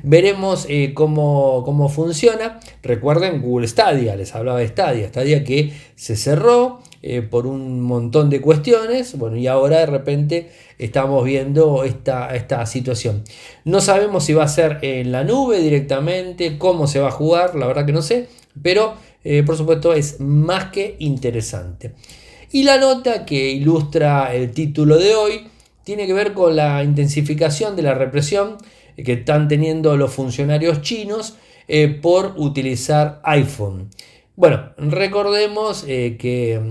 veremos 0.04 0.68
cómo, 0.94 1.64
cómo, 1.66 1.90
funciona. 1.90 2.60
Recuerden 2.82 3.42
Google 3.42 3.68
Stadia, 3.68 4.16
les 4.16 4.34
hablaba 4.36 4.60
de 4.60 4.68
Stadia, 4.68 5.10
Stadia 5.10 5.44
que 5.44 5.74
se 5.96 6.16
cerró 6.16 6.80
por 7.30 7.46
un 7.46 7.82
montón 7.82 8.30
de 8.30 8.40
cuestiones, 8.40 9.18
bueno, 9.18 9.36
y 9.38 9.48
ahora 9.48 9.80
de 9.80 9.88
repente 9.88 10.50
estamos 10.78 11.24
viendo 11.26 11.84
esta, 11.84 12.36
esta 12.36 12.66
situación. 12.66 13.24
No 13.66 13.82
sabemos 13.82 14.26
si 14.26 14.34
va 14.34 14.44
a 14.44 14.48
ser 14.48 14.80
en 14.82 15.12
la 15.12 15.24
nube 15.24 15.60
directamente, 15.60 16.58
cómo 16.58 16.88
se 16.88 17.00
va 17.00 17.10
a 17.10 17.12
jugar, 17.12 17.56
la 17.56 17.68
verdad 17.68 17.86
que 17.86 17.94
no 17.94 18.02
sé, 18.02 18.28
pero 18.62 18.96
eh, 19.24 19.44
por 19.44 19.58
supuesto 19.58 19.94
es 19.94 20.20
más 20.20 20.72
que 20.72 20.96
interesante. 21.00 21.94
Y 22.52 22.64
la 22.64 22.78
nota 22.78 23.26
que 23.26 23.52
ilustra 23.52 24.34
el 24.34 24.52
título 24.52 24.98
de 24.98 25.16
hoy 25.16 25.48
tiene 25.84 26.08
que 26.08 26.14
ver 26.14 26.34
con 26.34 26.56
la 26.56 26.84
intensificación 26.84 27.76
de 27.76 27.82
la 27.82 27.94
represión 27.94 28.58
que 28.96 29.14
están 29.14 29.48
teniendo 29.48 29.98
los 29.98 30.14
funcionarios 30.14 30.82
chinos 30.82 31.36
eh, 31.68 31.88
por 31.90 32.36
utilizar 32.38 33.20
iPhone. 33.24 33.90
Bueno, 34.36 34.72
recordemos 34.78 35.84
eh, 35.88 36.16
que 36.18 36.62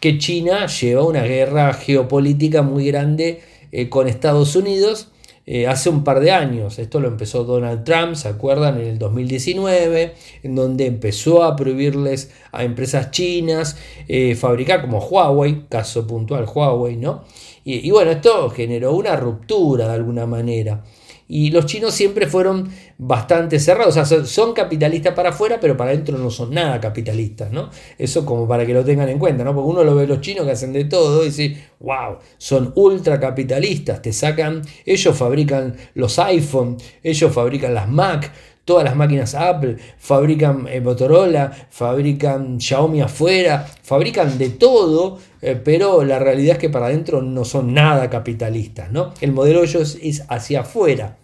que 0.00 0.18
China 0.18 0.66
lleva 0.66 1.04
una 1.04 1.22
guerra 1.22 1.72
geopolítica 1.72 2.60
muy 2.60 2.86
grande 2.86 3.40
con 3.88 4.08
Estados 4.08 4.54
Unidos 4.54 5.08
eh, 5.46 5.68
hace 5.68 5.88
un 5.88 6.02
par 6.04 6.20
de 6.20 6.32
años. 6.32 6.78
Esto 6.78 7.00
lo 7.00 7.08
empezó 7.08 7.44
Donald 7.44 7.84
Trump, 7.84 8.16
¿se 8.16 8.28
acuerdan? 8.28 8.80
En 8.80 8.86
el 8.88 8.98
2019, 8.98 10.14
en 10.42 10.54
donde 10.54 10.86
empezó 10.86 11.44
a 11.44 11.54
prohibirles 11.54 12.32
a 12.52 12.64
empresas 12.64 13.12
chinas 13.12 13.78
eh, 14.08 14.34
fabricar 14.34 14.82
como 14.82 14.98
Huawei, 14.98 15.66
caso 15.68 16.06
puntual 16.06 16.46
Huawei, 16.52 16.96
¿no? 16.96 17.24
y 17.68 17.90
bueno, 17.90 18.12
esto 18.12 18.48
generó 18.50 18.94
una 18.94 19.16
ruptura 19.16 19.88
de 19.88 19.94
alguna 19.94 20.24
manera. 20.24 20.84
Y 21.28 21.50
los 21.50 21.66
chinos 21.66 21.94
siempre 21.94 22.28
fueron 22.28 22.70
bastante 22.98 23.58
cerrados, 23.58 23.96
o 23.96 24.04
sea, 24.04 24.24
son 24.24 24.54
capitalistas 24.54 25.14
para 25.14 25.28
afuera, 25.30 25.58
pero 25.60 25.76
para 25.76 25.90
adentro 25.90 26.16
no 26.16 26.30
son 26.30 26.54
nada 26.54 26.80
capitalistas, 26.80 27.52
¿no? 27.52 27.68
Eso 27.98 28.24
como 28.24 28.48
para 28.48 28.64
que 28.64 28.72
lo 28.72 28.84
tengan 28.84 29.08
en 29.08 29.18
cuenta, 29.18 29.44
¿no? 29.44 29.54
Porque 29.54 29.70
uno 29.70 29.84
lo 29.84 29.94
ve 29.94 30.06
los 30.06 30.20
chinos 30.20 30.46
que 30.46 30.52
hacen 30.52 30.72
de 30.72 30.84
todo 30.84 31.22
y 31.22 31.26
dice, 31.26 31.56
wow, 31.80 32.18
son 32.38 32.72
ultra 32.74 33.20
capitalistas, 33.20 34.00
te 34.00 34.12
sacan, 34.12 34.62
ellos 34.86 35.16
fabrican 35.16 35.76
los 35.94 36.18
iPhone, 36.18 36.78
ellos 37.02 37.32
fabrican 37.32 37.74
las 37.74 37.88
Mac, 37.88 38.32
todas 38.64 38.84
las 38.84 38.96
máquinas 38.96 39.34
Apple, 39.34 39.76
fabrican 39.98 40.66
eh, 40.68 40.80
Motorola, 40.80 41.52
fabrican 41.70 42.58
Xiaomi 42.60 43.02
afuera, 43.02 43.66
fabrican 43.82 44.38
de 44.38 44.50
todo, 44.50 45.18
eh, 45.42 45.60
pero 45.62 46.02
la 46.02 46.18
realidad 46.18 46.54
es 46.54 46.58
que 46.58 46.70
para 46.70 46.86
adentro 46.86 47.20
no 47.20 47.44
son 47.44 47.74
nada 47.74 48.08
capitalistas, 48.08 48.90
¿no? 48.90 49.12
El 49.20 49.32
modelo 49.32 49.60
de 49.60 49.66
ellos 49.66 49.98
es 50.02 50.24
hacia 50.28 50.60
afuera. 50.60 51.18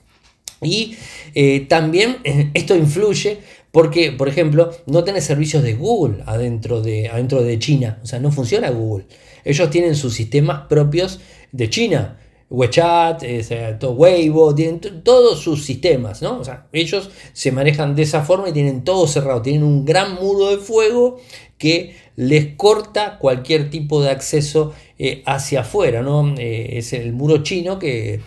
Y 0.62 0.96
eh, 1.34 1.66
también 1.68 2.18
esto 2.54 2.76
influye 2.76 3.38
porque, 3.72 4.12
por 4.12 4.28
ejemplo, 4.28 4.70
no 4.86 5.02
tenés 5.02 5.24
servicios 5.24 5.62
de 5.62 5.74
Google 5.74 6.22
adentro 6.26 6.82
de, 6.82 7.08
adentro 7.08 7.42
de 7.42 7.58
China, 7.58 7.98
o 8.02 8.06
sea, 8.06 8.20
no 8.20 8.30
funciona 8.30 8.70
Google. 8.70 9.06
Ellos 9.44 9.70
tienen 9.70 9.96
sus 9.96 10.14
sistemas 10.14 10.66
propios 10.68 11.20
de 11.50 11.70
China. 11.70 12.18
WeChat, 12.50 13.22
eh, 13.22 13.78
Weibo, 13.82 14.54
tienen 14.54 14.78
todos 15.02 15.40
sus 15.40 15.64
sistemas, 15.64 16.20
¿no? 16.20 16.38
O 16.38 16.44
sea, 16.44 16.66
ellos 16.72 17.08
se 17.32 17.50
manejan 17.50 17.96
de 17.96 18.02
esa 18.02 18.22
forma 18.22 18.50
y 18.50 18.52
tienen 18.52 18.84
todo 18.84 19.06
cerrado, 19.06 19.40
tienen 19.40 19.62
un 19.62 19.86
gran 19.86 20.16
muro 20.16 20.50
de 20.50 20.58
fuego 20.58 21.18
que 21.56 21.96
les 22.16 22.54
corta 22.56 23.18
cualquier 23.18 23.70
tipo 23.70 24.02
de 24.02 24.10
acceso 24.10 24.74
eh, 24.98 25.22
hacia 25.24 25.62
afuera, 25.62 26.02
¿no? 26.02 26.34
Eh, 26.36 26.76
es 26.76 26.92
el 26.92 27.14
muro 27.14 27.42
chino 27.42 27.78
que, 27.78 28.20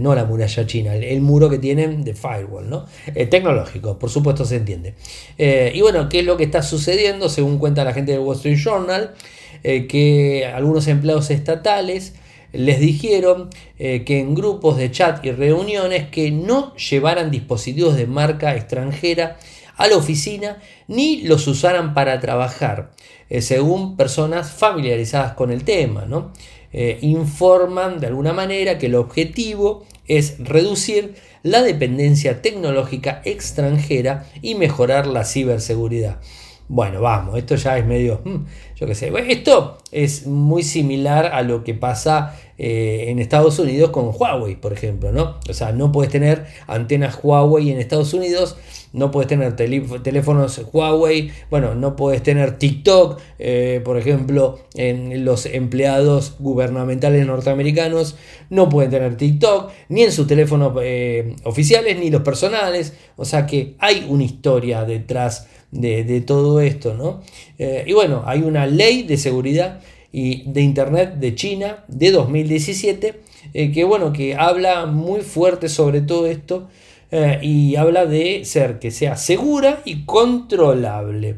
no 0.00 0.14
la 0.14 0.24
muralla 0.24 0.66
china, 0.66 0.94
el, 0.94 1.20
muro 1.20 1.50
que 1.50 1.58
tienen 1.58 2.04
de 2.04 2.14
firewall, 2.14 2.70
¿no? 2.70 2.86
tecnológico, 3.30 3.98
por 3.98 4.10
supuesto 4.10 4.44
se 4.44 4.56
entiende. 4.56 4.94
y 5.38 5.80
bueno, 5.80 6.08
¿qué 6.08 6.20
es 6.20 6.24
lo 6.24 6.36
que 6.36 6.44
está 6.44 6.62
sucediendo? 6.62 7.28
Según 7.28 7.58
cuenta 7.58 7.82
la 7.82 7.92
gente 7.92 8.12
del 8.12 8.20
Wall 8.20 8.36
Street 8.36 8.58
Journal, 8.58 9.14
que 9.62 10.50
algunos 10.54 10.86
empleados 10.86 11.30
estatales 11.30 12.14
les 12.52 12.80
dijeron 12.80 13.48
eh, 13.78 14.04
que 14.04 14.20
en 14.20 14.34
grupos 14.34 14.76
de 14.76 14.90
chat 14.90 15.24
y 15.24 15.32
reuniones 15.32 16.08
que 16.08 16.30
no 16.30 16.74
llevaran 16.76 17.30
dispositivos 17.30 17.96
de 17.96 18.06
marca 18.06 18.54
extranjera 18.54 19.38
a 19.76 19.88
la 19.88 19.96
oficina 19.96 20.58
ni 20.86 21.22
los 21.22 21.46
usaran 21.46 21.94
para 21.94 22.20
trabajar, 22.20 22.90
eh, 23.30 23.40
según 23.40 23.96
personas 23.96 24.52
familiarizadas 24.52 25.32
con 25.32 25.50
el 25.50 25.64
tema. 25.64 26.04
¿no? 26.04 26.32
Eh, 26.72 26.98
informan 27.02 28.00
de 28.00 28.06
alguna 28.06 28.32
manera 28.32 28.78
que 28.78 28.86
el 28.86 28.94
objetivo 28.94 29.84
es 30.06 30.36
reducir 30.38 31.14
la 31.42 31.62
dependencia 31.62 32.40
tecnológica 32.40 33.20
extranjera 33.24 34.26
y 34.40 34.54
mejorar 34.54 35.06
la 35.06 35.24
ciberseguridad. 35.24 36.20
Bueno, 36.68 37.02
vamos, 37.02 37.36
esto 37.36 37.56
ya 37.56 37.76
es 37.76 37.84
medio, 37.84 38.22
hmm, 38.24 38.46
yo 38.86 39.14
qué 39.14 39.32
esto 39.32 39.78
es 39.92 40.26
muy 40.26 40.62
similar 40.62 41.26
a 41.26 41.42
lo 41.42 41.62
que 41.62 41.74
pasa 41.74 42.34
eh, 42.58 43.06
en 43.08 43.18
Estados 43.18 43.58
Unidos 43.58 43.90
con 43.90 44.12
Huawei, 44.14 44.56
por 44.56 44.72
ejemplo, 44.72 45.10
¿no? 45.10 45.36
O 45.48 45.52
sea, 45.52 45.72
no 45.72 45.90
puedes 45.90 46.12
tener 46.12 46.46
antenas 46.66 47.18
Huawei 47.22 47.70
en 47.70 47.78
Estados 47.78 48.12
Unidos, 48.14 48.56
no 48.92 49.10
puedes 49.10 49.28
tener 49.28 49.56
teléfonos 49.56 50.60
Huawei, 50.72 51.32
bueno, 51.50 51.74
no 51.74 51.96
puedes 51.96 52.22
tener 52.22 52.58
TikTok, 52.58 53.20
eh, 53.38 53.80
por 53.84 53.96
ejemplo, 53.96 54.58
en 54.74 55.24
los 55.24 55.46
empleados 55.46 56.36
gubernamentales 56.38 57.26
norteamericanos 57.26 58.16
no 58.50 58.68
pueden 58.68 58.90
tener 58.90 59.16
TikTok, 59.16 59.72
ni 59.88 60.02
en 60.02 60.12
sus 60.12 60.26
teléfonos 60.26 60.72
eh, 60.82 61.36
oficiales, 61.44 61.98
ni 61.98 62.10
los 62.10 62.22
personales, 62.22 62.92
o 63.16 63.24
sea 63.24 63.46
que 63.46 63.76
hay 63.78 64.06
una 64.08 64.24
historia 64.24 64.84
detrás 64.84 65.48
de, 65.70 66.20
todo 66.20 66.60
esto, 66.60 66.92
¿no? 66.92 67.22
y 67.58 67.94
bueno, 67.94 68.24
hay 68.26 68.42
una 68.42 68.66
ley 68.72 69.04
de 69.04 69.16
seguridad 69.16 69.80
y 70.12 70.42
de 70.44 70.60
Internet 70.60 71.14
de 71.14 71.34
China 71.34 71.84
de 71.88 72.10
2017, 72.10 73.20
eh, 73.54 73.72
que 73.72 73.84
bueno, 73.84 74.12
que 74.12 74.36
habla 74.36 74.86
muy 74.86 75.22
fuerte 75.22 75.68
sobre 75.68 76.02
todo 76.02 76.26
esto 76.26 76.68
eh, 77.10 77.38
y 77.42 77.76
habla 77.76 78.04
de 78.04 78.44
ser 78.44 78.78
que 78.78 78.90
sea 78.90 79.16
segura 79.16 79.80
y 79.84 80.04
controlable. 80.04 81.36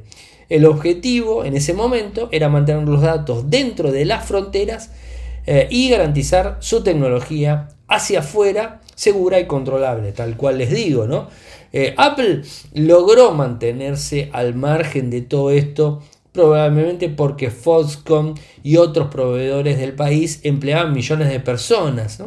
El 0.48 0.66
objetivo 0.66 1.44
en 1.44 1.56
ese 1.56 1.72
momento 1.72 2.28
era 2.32 2.48
mantener 2.48 2.86
los 2.86 3.00
datos 3.00 3.48
dentro 3.48 3.92
de 3.92 4.04
las 4.04 4.26
fronteras 4.26 4.90
eh, 5.46 5.68
y 5.70 5.88
garantizar 5.88 6.58
su 6.60 6.82
tecnología 6.82 7.68
hacia 7.86 8.20
afuera 8.20 8.80
segura 8.94 9.40
y 9.40 9.46
controlable, 9.46 10.12
tal 10.12 10.36
cual 10.36 10.58
les 10.58 10.70
digo, 10.70 11.06
¿no? 11.06 11.28
Apple 11.96 12.42
logró 12.72 13.32
mantenerse 13.32 14.30
al 14.32 14.54
margen 14.54 15.10
de 15.10 15.22
todo 15.22 15.50
esto 15.50 16.02
probablemente 16.34 17.08
porque 17.08 17.52
Foxconn 17.52 18.34
y 18.64 18.76
otros 18.76 19.06
proveedores 19.06 19.78
del 19.78 19.94
país 19.94 20.40
empleaban 20.42 20.92
millones 20.92 21.28
de 21.28 21.38
personas. 21.38 22.20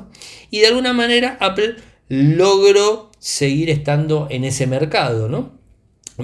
Y 0.50 0.62
de 0.62 0.68
alguna 0.68 0.94
manera 0.94 1.38
Apple 1.42 1.76
logró 2.08 3.12
seguir 3.20 3.70
estando 3.70 4.28
en 4.32 4.46
ese 4.46 4.66
mercado. 4.66 5.28
¿no? 5.28 5.52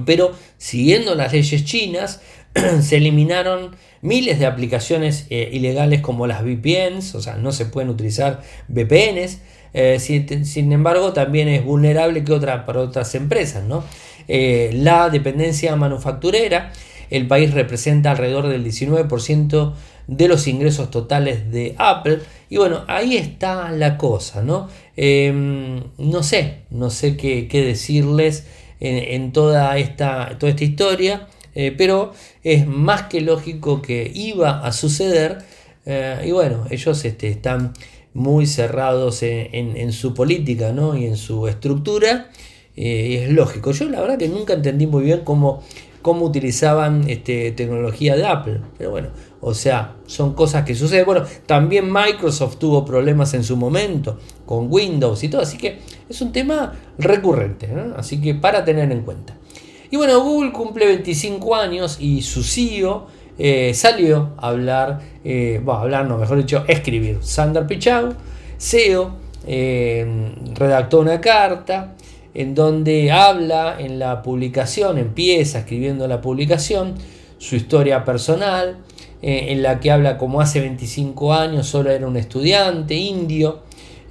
Pero 0.05 0.31
siguiendo 0.57 1.13
las 1.13 1.33
leyes 1.33 1.65
chinas, 1.65 2.21
se 2.81 2.95
eliminaron 2.95 3.75
miles 4.01 4.39
de 4.39 4.45
aplicaciones 4.45 5.27
eh, 5.29 5.49
ilegales 5.51 5.99
como 5.99 6.25
las 6.25 6.41
VPNs, 6.41 7.15
o 7.15 7.21
sea, 7.21 7.35
no 7.35 7.51
se 7.51 7.65
pueden 7.65 7.89
utilizar 7.89 8.41
VPNs. 8.69 9.39
Eh, 9.73 9.99
sin, 9.99 10.71
embargo, 10.71 11.11
también 11.11 11.49
es 11.49 11.65
vulnerable 11.65 12.23
que 12.23 12.31
otra, 12.31 12.65
para 12.65 12.79
otras 12.79 13.13
empresas. 13.15 13.65
¿no? 13.65 13.83
Eh, 14.29 14.69
la 14.73 15.09
dependencia 15.09 15.75
manufacturera 15.75 16.71
el 17.13 17.27
país 17.27 17.53
representa 17.53 18.09
alrededor 18.09 18.47
del 18.47 18.65
19% 18.65 19.73
de 20.07 20.27
los 20.27 20.47
ingresos 20.47 20.89
totales 20.89 21.51
de 21.51 21.75
Apple. 21.77 22.21
Y 22.49 22.57
bueno, 22.57 22.83
ahí 22.87 23.17
está 23.17 23.71
la 23.71 23.99
cosa, 23.99 24.41
¿no? 24.41 24.67
Em, 24.97 25.83
no 25.99 26.23
sé, 26.23 26.63
no 26.71 26.89
sé 26.89 27.15
qué, 27.15 27.47
decirles 27.51 28.47
en, 28.79 29.31
toda, 29.31 29.77
esta, 29.77 30.39
toda 30.39 30.49
esta 30.49 30.63
historia, 30.63 31.27
eh, 31.53 31.71
pero 31.77 32.13
es 32.43 32.65
más 32.65 33.03
que 33.03 33.21
lógico 33.21 33.83
que 33.83 34.11
iba 34.11 34.65
a 34.65 34.71
suceder. 34.71 35.37
Eh, 35.85 36.25
y 36.25 36.31
bueno, 36.31 36.65
ellos 36.71 37.05
este, 37.05 37.29
están 37.29 37.73
muy 38.15 38.47
cerrados 38.47 39.21
en, 39.21 39.91
su 39.91 40.15
política 40.15 40.71
¿no? 40.71 40.97
y 40.97 41.05
en 41.05 41.17
su 41.17 41.47
estructura. 41.47 42.31
Eh, 42.75 43.25
es 43.25 43.31
lógico. 43.31 43.71
Yo 43.71 43.87
la 43.87 44.01
verdad 44.01 44.17
que 44.17 44.29
nunca 44.29 44.53
entendí 44.53 44.87
muy 44.87 45.03
bien 45.03 45.21
cómo, 45.23 45.61
cómo 46.03 46.25
utilizaban 46.25 47.09
este, 47.09 47.51
tecnología 47.53 48.15
de 48.15 48.27
Apple. 48.27 48.59
Pero 48.77 48.91
bueno, 48.91 49.09
o 49.41 49.55
sea, 49.55 49.95
son 50.05 50.35
cosas 50.35 50.63
que 50.63 50.75
suceden. 50.75 51.05
Bueno, 51.05 51.23
también 51.47 51.91
Microsoft 51.91 52.57
tuvo 52.57 52.85
problemas 52.85 53.33
en 53.33 53.43
su 53.43 53.57
momento 53.57 54.19
con 54.45 54.67
Windows 54.69 55.23
y 55.23 55.29
todo. 55.29 55.41
Así 55.41 55.57
que 55.57 55.79
es 56.07 56.21
un 56.21 56.31
tema 56.31 56.73
recurrente. 56.99 57.67
Así 57.97 58.21
que 58.21 58.35
para 58.35 58.63
tener 58.63 58.91
en 58.91 59.01
cuenta. 59.01 59.35
Y 59.89 59.97
bueno, 59.97 60.19
Google 60.21 60.51
cumple 60.51 60.85
25 60.85 61.55
años 61.55 61.97
y 61.99 62.21
su 62.21 62.43
CEO 62.43 63.07
eh, 63.39 63.73
salió 63.73 64.33
a 64.37 64.49
hablar, 64.49 64.99
eh, 65.23 65.61
bueno, 65.63 65.81
hablar, 65.81 66.05
no, 66.05 66.17
mejor 66.17 66.37
dicho, 66.37 66.65
escribir. 66.67 67.19
Sander 67.21 67.65
Pichau, 67.65 68.13
CEO, 68.59 69.15
eh, 69.47 70.33
redactó 70.53 70.99
una 70.99 71.19
carta 71.21 71.95
en 72.33 72.55
donde 72.55 73.11
habla 73.11 73.75
en 73.79 73.99
la 73.99 74.21
publicación, 74.21 74.97
empieza 74.97 75.59
escribiendo 75.59 76.07
la 76.07 76.21
publicación, 76.21 76.95
su 77.37 77.55
historia 77.55 78.03
personal, 78.05 78.77
en 79.21 79.63
la 79.63 79.79
que 79.79 79.89
habla 79.89 80.17
como 80.17 80.41
hace 80.41 80.59
25 80.59 81.33
años 81.33 81.67
solo 81.67 81.91
era 81.91 82.05
un 82.05 82.17
estudiante 82.17 82.95
indio 82.95 83.61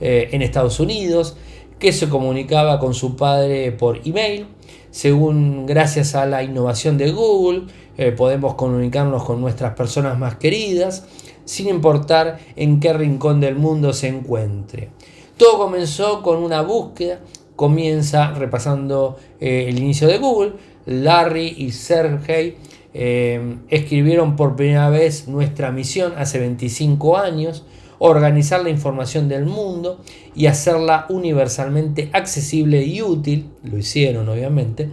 en 0.00 0.40
Estados 0.40 0.80
Unidos, 0.80 1.36
que 1.78 1.92
se 1.92 2.08
comunicaba 2.08 2.78
con 2.78 2.94
su 2.94 3.16
padre 3.16 3.72
por 3.72 4.00
email, 4.06 4.46
según 4.92 5.64
gracias 5.64 6.14
a 6.14 6.26
la 6.26 6.42
innovación 6.42 6.98
de 6.98 7.10
Google, 7.12 7.62
eh, 7.96 8.12
podemos 8.12 8.54
comunicarnos 8.54 9.24
con 9.24 9.40
nuestras 9.40 9.74
personas 9.74 10.18
más 10.18 10.36
queridas, 10.36 11.06
sin 11.46 11.68
importar 11.68 12.38
en 12.56 12.78
qué 12.78 12.92
rincón 12.92 13.40
del 13.40 13.56
mundo 13.56 13.94
se 13.94 14.08
encuentre. 14.08 14.90
Todo 15.38 15.58
comenzó 15.58 16.22
con 16.22 16.42
una 16.42 16.60
búsqueda, 16.60 17.20
comienza 17.62 18.32
repasando 18.32 19.16
eh, 19.38 19.66
el 19.68 19.78
inicio 19.78 20.08
de 20.08 20.18
Google. 20.18 20.54
Larry 20.84 21.54
y 21.58 21.70
Sergey 21.70 22.56
eh, 22.92 23.58
escribieron 23.68 24.34
por 24.34 24.56
primera 24.56 24.90
vez 24.90 25.28
nuestra 25.28 25.70
misión 25.70 26.14
hace 26.18 26.40
25 26.40 27.16
años, 27.16 27.64
organizar 28.00 28.64
la 28.64 28.70
información 28.70 29.28
del 29.28 29.44
mundo 29.44 30.00
y 30.34 30.46
hacerla 30.46 31.06
universalmente 31.08 32.10
accesible 32.12 32.82
y 32.82 33.00
útil, 33.00 33.50
lo 33.62 33.78
hicieron 33.78 34.28
obviamente, 34.28 34.88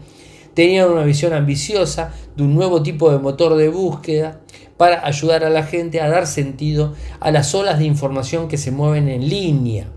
tenían 0.54 0.92
una 0.92 1.06
visión 1.06 1.34
ambiciosa 1.34 2.14
de 2.38 2.44
un 2.44 2.54
nuevo 2.54 2.84
tipo 2.84 3.12
de 3.12 3.18
motor 3.18 3.56
de 3.56 3.70
búsqueda 3.70 4.42
para 4.78 5.08
ayudar 5.08 5.44
a 5.44 5.50
la 5.50 5.64
gente 5.64 6.02
a 6.02 6.08
dar 6.08 6.28
sentido 6.28 6.94
a 7.20 7.32
las 7.32 7.56
olas 7.56 7.80
de 7.80 7.86
información 7.86 8.48
que 8.48 8.58
se 8.58 8.70
mueven 8.70 9.10
en 9.10 9.28
línea. 9.28 9.88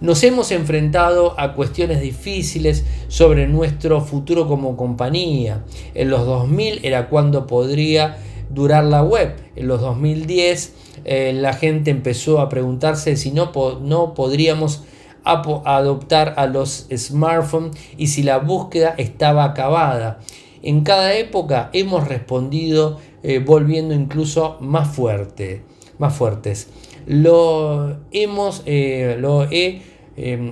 Nos 0.00 0.22
hemos 0.22 0.52
enfrentado 0.52 1.34
a 1.40 1.54
cuestiones 1.54 2.00
difíciles 2.00 2.84
sobre 3.08 3.48
nuestro 3.48 4.00
futuro 4.00 4.46
como 4.46 4.76
compañía. 4.76 5.64
En 5.94 6.10
los 6.10 6.24
2000 6.24 6.84
era 6.84 7.08
cuando 7.08 7.48
podría 7.48 8.18
durar 8.48 8.84
la 8.84 9.02
web. 9.02 9.34
En 9.56 9.66
los 9.66 9.80
2010 9.80 10.72
eh, 11.04 11.32
la 11.34 11.52
gente 11.52 11.90
empezó 11.90 12.40
a 12.40 12.48
preguntarse 12.48 13.16
si 13.16 13.32
no, 13.32 13.50
no 13.82 14.14
podríamos 14.14 14.84
adoptar 15.24 16.34
a 16.36 16.46
los 16.46 16.86
smartphones 16.96 17.76
y 17.96 18.06
si 18.06 18.22
la 18.22 18.38
búsqueda 18.38 18.94
estaba 18.98 19.44
acabada. 19.44 20.20
En 20.62 20.82
cada 20.84 21.14
época 21.14 21.70
hemos 21.72 22.06
respondido 22.06 22.98
eh, 23.24 23.40
volviendo 23.40 23.94
incluso 23.94 24.58
más, 24.60 24.88
fuerte, 24.94 25.62
más 25.98 26.14
fuertes. 26.14 26.68
Lo 27.08 27.96
hemos, 28.12 28.62
eh, 28.66 29.16
lo 29.18 29.48
em, 29.50 29.80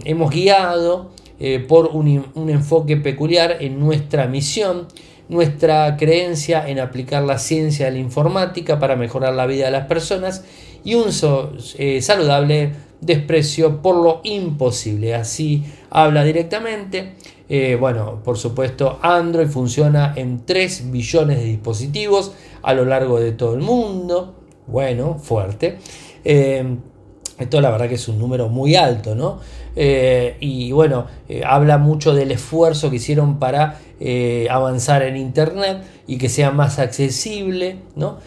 hemos 0.05 0.31
guiado 0.31 1.11
eh, 1.38 1.61
por 1.61 1.87
un, 1.87 2.27
un 2.35 2.51
enfoque 2.51 2.97
peculiar 2.97 3.59
en 3.61 3.79
nuestra 3.79 4.27
misión 4.27 4.88
nuestra 5.29 5.97
creencia 5.97 6.69
en 6.69 6.79
aplicar 6.79 7.25
la 7.25 7.38
ciencia 7.38 7.87
de 7.87 7.92
la 7.92 7.99
informática 7.99 8.79
para 8.79 8.95
mejorar 8.95 9.35
la 9.35 9.47
vida 9.47 9.66
de 9.66 9.73
las 9.73 9.87
personas 9.87 10.45
y 10.85 10.95
un 10.95 11.12
saludable 11.12 12.75
desprecio 13.01 13.83
por 13.83 13.97
lo 13.97 14.21
imposible. 14.25 15.14
Así 15.14 15.64
habla 15.90 16.25
directamente. 16.25 17.14
Eh, 17.49 17.77
bueno, 17.79 18.21
por 18.25 18.38
supuesto, 18.38 18.99
Android 19.03 19.49
funciona 19.49 20.14
en 20.16 20.45
3 20.45 20.90
billones 20.90 21.38
de 21.38 21.45
dispositivos 21.45 22.33
a 22.62 22.75
lo 22.75 22.85
largo 22.85 23.21
de 23.21 23.33
todo 23.33 23.55
el 23.55 23.61
mundo. 23.61 24.35
Bueno, 24.66 25.19
fuerte. 25.19 25.79
Eh, 26.29 26.77
esto 27.39 27.61
la 27.61 27.71
verdad 27.71 27.89
que 27.89 27.97
es 27.97 28.09
un 28.09 28.19
número 28.19 28.49
muy 28.49 28.77
alto, 28.77 29.15
¿no? 29.15 29.41
Eh, 29.77 30.37
y 30.41 30.73
bueno, 30.73 31.07
habla 31.47 31.77
mucho 31.77 32.15
del 32.15 32.33
esfuerzo 32.33 32.89
que 32.91 32.97
hicieron 32.97 33.39
para 33.39 33.79
avanzar 34.51 35.03
en 35.03 35.17
Internet 35.17 35.83
y 36.07 36.17
que 36.17 36.31
sea 36.31 36.51
más 36.51 36.79
accesible, 36.79 37.77
¿no? 37.95 38.19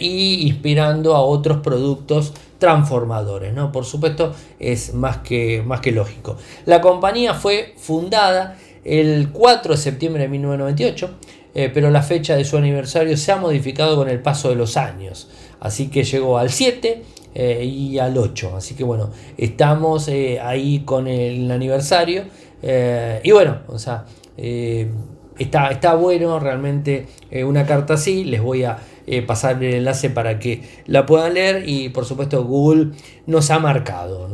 y 0.00 0.48
inspirando 0.48 1.14
a 1.14 1.20
otros 1.20 1.58
productos 1.58 2.32
transformadores. 2.58 3.52
¿no? 3.54 3.72
Por 3.72 3.84
supuesto, 3.84 4.34
es 4.58 4.94
más 4.94 5.18
que, 5.18 5.62
más 5.64 5.80
que 5.80 5.92
lógico. 5.92 6.36
La 6.64 6.80
compañía 6.80 7.34
fue 7.34 7.74
fundada 7.76 8.56
el 8.84 9.30
4 9.32 9.74
de 9.74 9.78
septiembre 9.78 10.22
de 10.22 10.28
1998, 10.28 11.10
eh, 11.54 11.70
pero 11.72 11.90
la 11.90 12.02
fecha 12.02 12.36
de 12.36 12.44
su 12.44 12.56
aniversario 12.56 13.16
se 13.16 13.32
ha 13.32 13.36
modificado 13.36 13.96
con 13.96 14.08
el 14.08 14.20
paso 14.20 14.48
de 14.48 14.56
los 14.56 14.76
años. 14.76 15.28
Así 15.58 15.88
que 15.88 16.04
llegó 16.04 16.38
al 16.38 16.50
7 16.50 17.02
eh, 17.38 17.62
y 17.64 17.98
al 17.98 18.16
8. 18.16 18.56
Así 18.56 18.74
que 18.74 18.82
bueno, 18.82 19.10
estamos 19.36 20.08
eh, 20.08 20.40
ahí 20.40 20.80
con 20.86 21.06
el 21.06 21.50
aniversario. 21.50 22.24
y 23.22 23.30
bueno, 23.30 23.58
o 23.68 23.78
sea, 23.78 24.06
está, 25.38 25.68
está 25.70 25.94
bueno 25.94 26.38
realmente 26.38 27.06
una 27.44 27.66
carta 27.66 27.94
así. 27.94 28.24
Les 28.24 28.42
voy 28.42 28.64
a 28.64 28.78
eh, 29.08 29.22
pasar 29.22 29.62
el 29.62 29.74
enlace 29.74 30.10
para 30.10 30.40
que 30.40 30.62
la 30.86 31.06
puedan 31.06 31.34
leer. 31.34 31.68
Y 31.68 31.90
por 31.90 32.04
supuesto 32.04 32.44
Google 32.44 32.90
nos 33.26 33.50
ha 33.50 33.60
marcado, 33.60 34.28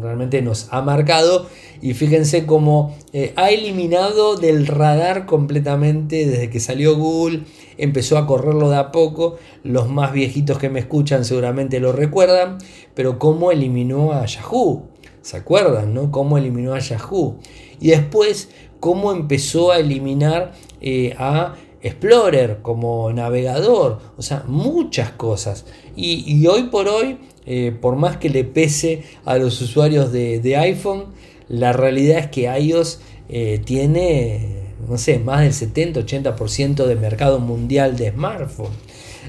realmente 0.00 0.40
nos 0.40 0.68
ha 0.70 0.80
marcado. 0.80 1.46
Y 1.82 1.92
fíjense 1.92 2.46
cómo 2.46 2.96
eh, 3.12 3.34
ha 3.36 3.50
eliminado 3.50 4.36
del 4.36 4.66
radar 4.66 5.26
completamente 5.26 6.24
desde 6.24 6.48
que 6.48 6.58
salió 6.58 6.96
Google, 6.96 7.42
empezó 7.76 8.16
a 8.16 8.26
correrlo 8.26 8.70
de 8.70 8.76
a 8.76 8.90
poco, 8.90 9.36
los 9.62 9.90
más 9.90 10.12
viejitos 10.12 10.56
que 10.56 10.70
me 10.70 10.80
escuchan 10.80 11.26
seguramente 11.26 11.80
lo 11.80 11.92
recuerdan, 11.92 12.56
pero 12.94 13.18
cómo 13.18 13.52
eliminó 13.52 14.12
a 14.12 14.24
Yahoo, 14.24 14.88
¿se 15.20 15.36
acuerdan? 15.36 15.92
No? 15.92 16.10
Cómo 16.10 16.38
eliminó 16.38 16.72
a 16.72 16.78
Yahoo. 16.78 17.36
Y 17.80 17.88
después 17.88 18.48
cómo 18.84 19.12
empezó 19.12 19.72
a 19.72 19.78
eliminar 19.78 20.52
eh, 20.82 21.14
a 21.18 21.54
Explorer, 21.80 22.58
como 22.60 23.10
navegador, 23.14 23.98
o 24.18 24.20
sea, 24.20 24.44
muchas 24.46 25.08
cosas. 25.12 25.64
Y, 25.96 26.46
hoy 26.46 26.64
por 26.64 26.88
hoy, 26.88 27.16
eh, 27.46 27.74
por 27.80 27.96
más 27.96 28.18
que 28.18 28.28
le 28.28 28.44
pese 28.44 29.04
a 29.24 29.38
los 29.38 29.58
usuarios 29.62 30.12
de, 30.12 30.56
iPhone, 30.58 31.06
la 31.48 31.72
realidad 31.72 32.18
es 32.18 32.26
que 32.26 32.42
iOS 32.42 33.00
eh, 33.30 33.62
tiene, 33.64 34.74
no 34.86 34.98
sé, 34.98 35.18
más 35.18 35.40
del 35.40 35.54
70-80% 35.54 36.84
de 36.84 36.96
mercado 36.96 37.38
mundial 37.38 37.96
de 37.96 38.10
smartphones. 38.10 38.76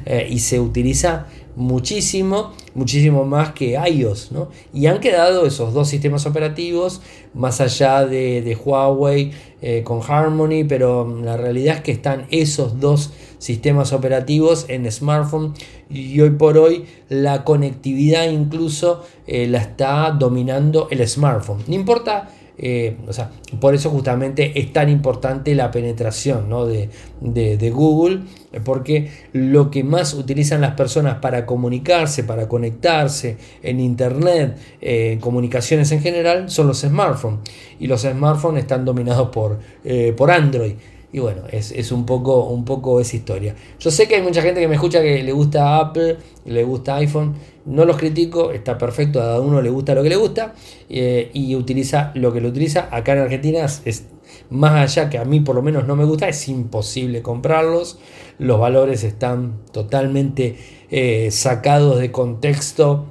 Eh, 0.06 0.28
y 0.30 0.40
se 0.40 0.60
utiliza 0.60 1.28
muchísimo, 1.56 2.54
muchísimo 2.74 3.26
más 3.26 3.54
que 3.54 3.72
iOS, 3.72 4.32
¿no? 4.32 4.50
Y 4.74 4.88
han 4.88 5.00
quedado 5.00 5.46
esos 5.46 5.74
dos 5.74 5.88
sistemas 5.88 6.26
operativos, 6.26 7.02
más 7.34 7.62
allá 7.62 8.06
de, 8.06 8.58
Huawei 8.64 9.32
eh, 9.62 9.84
con 9.84 10.02
Harmony, 10.06 10.66
pero 10.68 11.22
la 11.22 11.38
realidad 11.38 11.78
es 11.78 11.82
que 11.82 11.92
están 11.92 12.28
esos 12.30 12.80
dos 12.80 13.12
sistemas 13.38 13.94
operativos 13.94 14.66
en 14.70 14.90
smartphone 14.92 15.54
y 15.90 16.20
hoy 16.20 16.32
por 16.32 16.58
hoy 16.58 16.86
la 17.10 17.44
conectividad 17.44 18.30
incluso 18.30 19.04
eh, 19.28 19.48
la 19.48 19.60
está 19.60 20.12
dominando 20.12 20.88
el 20.92 21.08
smartphone. 21.08 21.64
No 21.68 21.76
importa 21.76 22.30
eh, 22.58 22.98
o 23.08 23.12
sea, 23.12 23.32
por 23.60 23.76
eso 23.76 23.90
justamente 23.90 24.58
es 24.60 24.72
tan 24.72 24.90
importante 24.90 25.54
la 25.56 25.72
penetración 25.72 26.50
de, 26.50 27.70
Google, 27.72 28.22
porque 28.64 29.12
lo 29.34 29.70
que 29.70 29.84
más 29.84 30.14
utilizan 30.14 30.62
las 30.62 30.76
personas 30.76 31.18
para 31.20 31.46
comunicarse, 31.46 32.24
para 32.24 32.48
conectarse 32.48 33.38
en 33.62 33.80
Internet, 33.80 34.58
eh, 34.82 35.18
comunicaciones 35.20 35.92
en 35.92 36.02
general, 36.02 36.50
son 36.50 36.68
los 36.68 36.80
smartphones. 36.80 37.40
Y 37.80 37.88
los 37.88 38.02
smartphones 38.02 38.64
están 38.64 38.86
dominados 38.86 39.30
por, 39.30 39.60
eh, 39.84 40.14
por 40.16 40.32
Android. 40.32 40.76
Y 41.12 41.20
bueno, 41.20 41.44
es, 41.50 41.92
un, 41.94 42.06
poco, 42.06 42.44
un 42.44 42.66
poco 42.66 43.00
esa 43.00 43.16
historia. 43.16 43.56
Yo 43.80 43.90
sé 43.90 44.06
que 44.06 44.16
hay 44.16 44.22
mucha 44.22 44.42
gente 44.42 44.60
que 44.60 44.68
me 44.68 44.76
escucha 44.76 45.02
que 45.02 45.24
le 45.24 45.32
gusta 45.32 45.80
Apple, 45.80 46.18
le 46.44 46.64
gusta 46.66 46.98
iPhone. 46.98 47.36
No 47.66 47.84
los 47.86 47.98
critico, 47.98 48.52
está 48.52 48.78
perfecto, 48.78 49.20
a 49.20 49.24
cada 49.24 49.42
uno 49.42 49.62
le 49.62 49.70
gusta 49.70 49.96
lo 49.96 50.04
que 50.04 50.10
le 50.10 50.16
gusta 50.16 50.54
eh, 50.88 51.32
y 51.34 51.56
utiliza 51.56 52.12
lo 52.14 52.32
que 52.32 52.40
lo 52.40 52.50
utiliza. 52.50 52.90
Acá 52.92 53.14
en 53.14 53.20
Argentina 53.20 53.66
es, 53.66 54.06
más 54.52 54.74
allá 54.74 55.10
que 55.10 55.18
a 55.18 55.26
mí 55.26 55.40
por 55.40 55.56
lo 55.56 55.64
menos 55.64 55.88
no 55.88 55.96
me 55.96 56.06
gusta, 56.06 56.28
es 56.28 56.48
imposible 56.48 57.24
comprarlos. 57.24 57.98
Los 58.38 58.60
valores 58.60 59.04
están 59.04 59.62
totalmente 59.72 60.58
eh, 60.92 61.30
sacados 61.32 62.00
de 62.00 62.12
contexto 62.12 63.08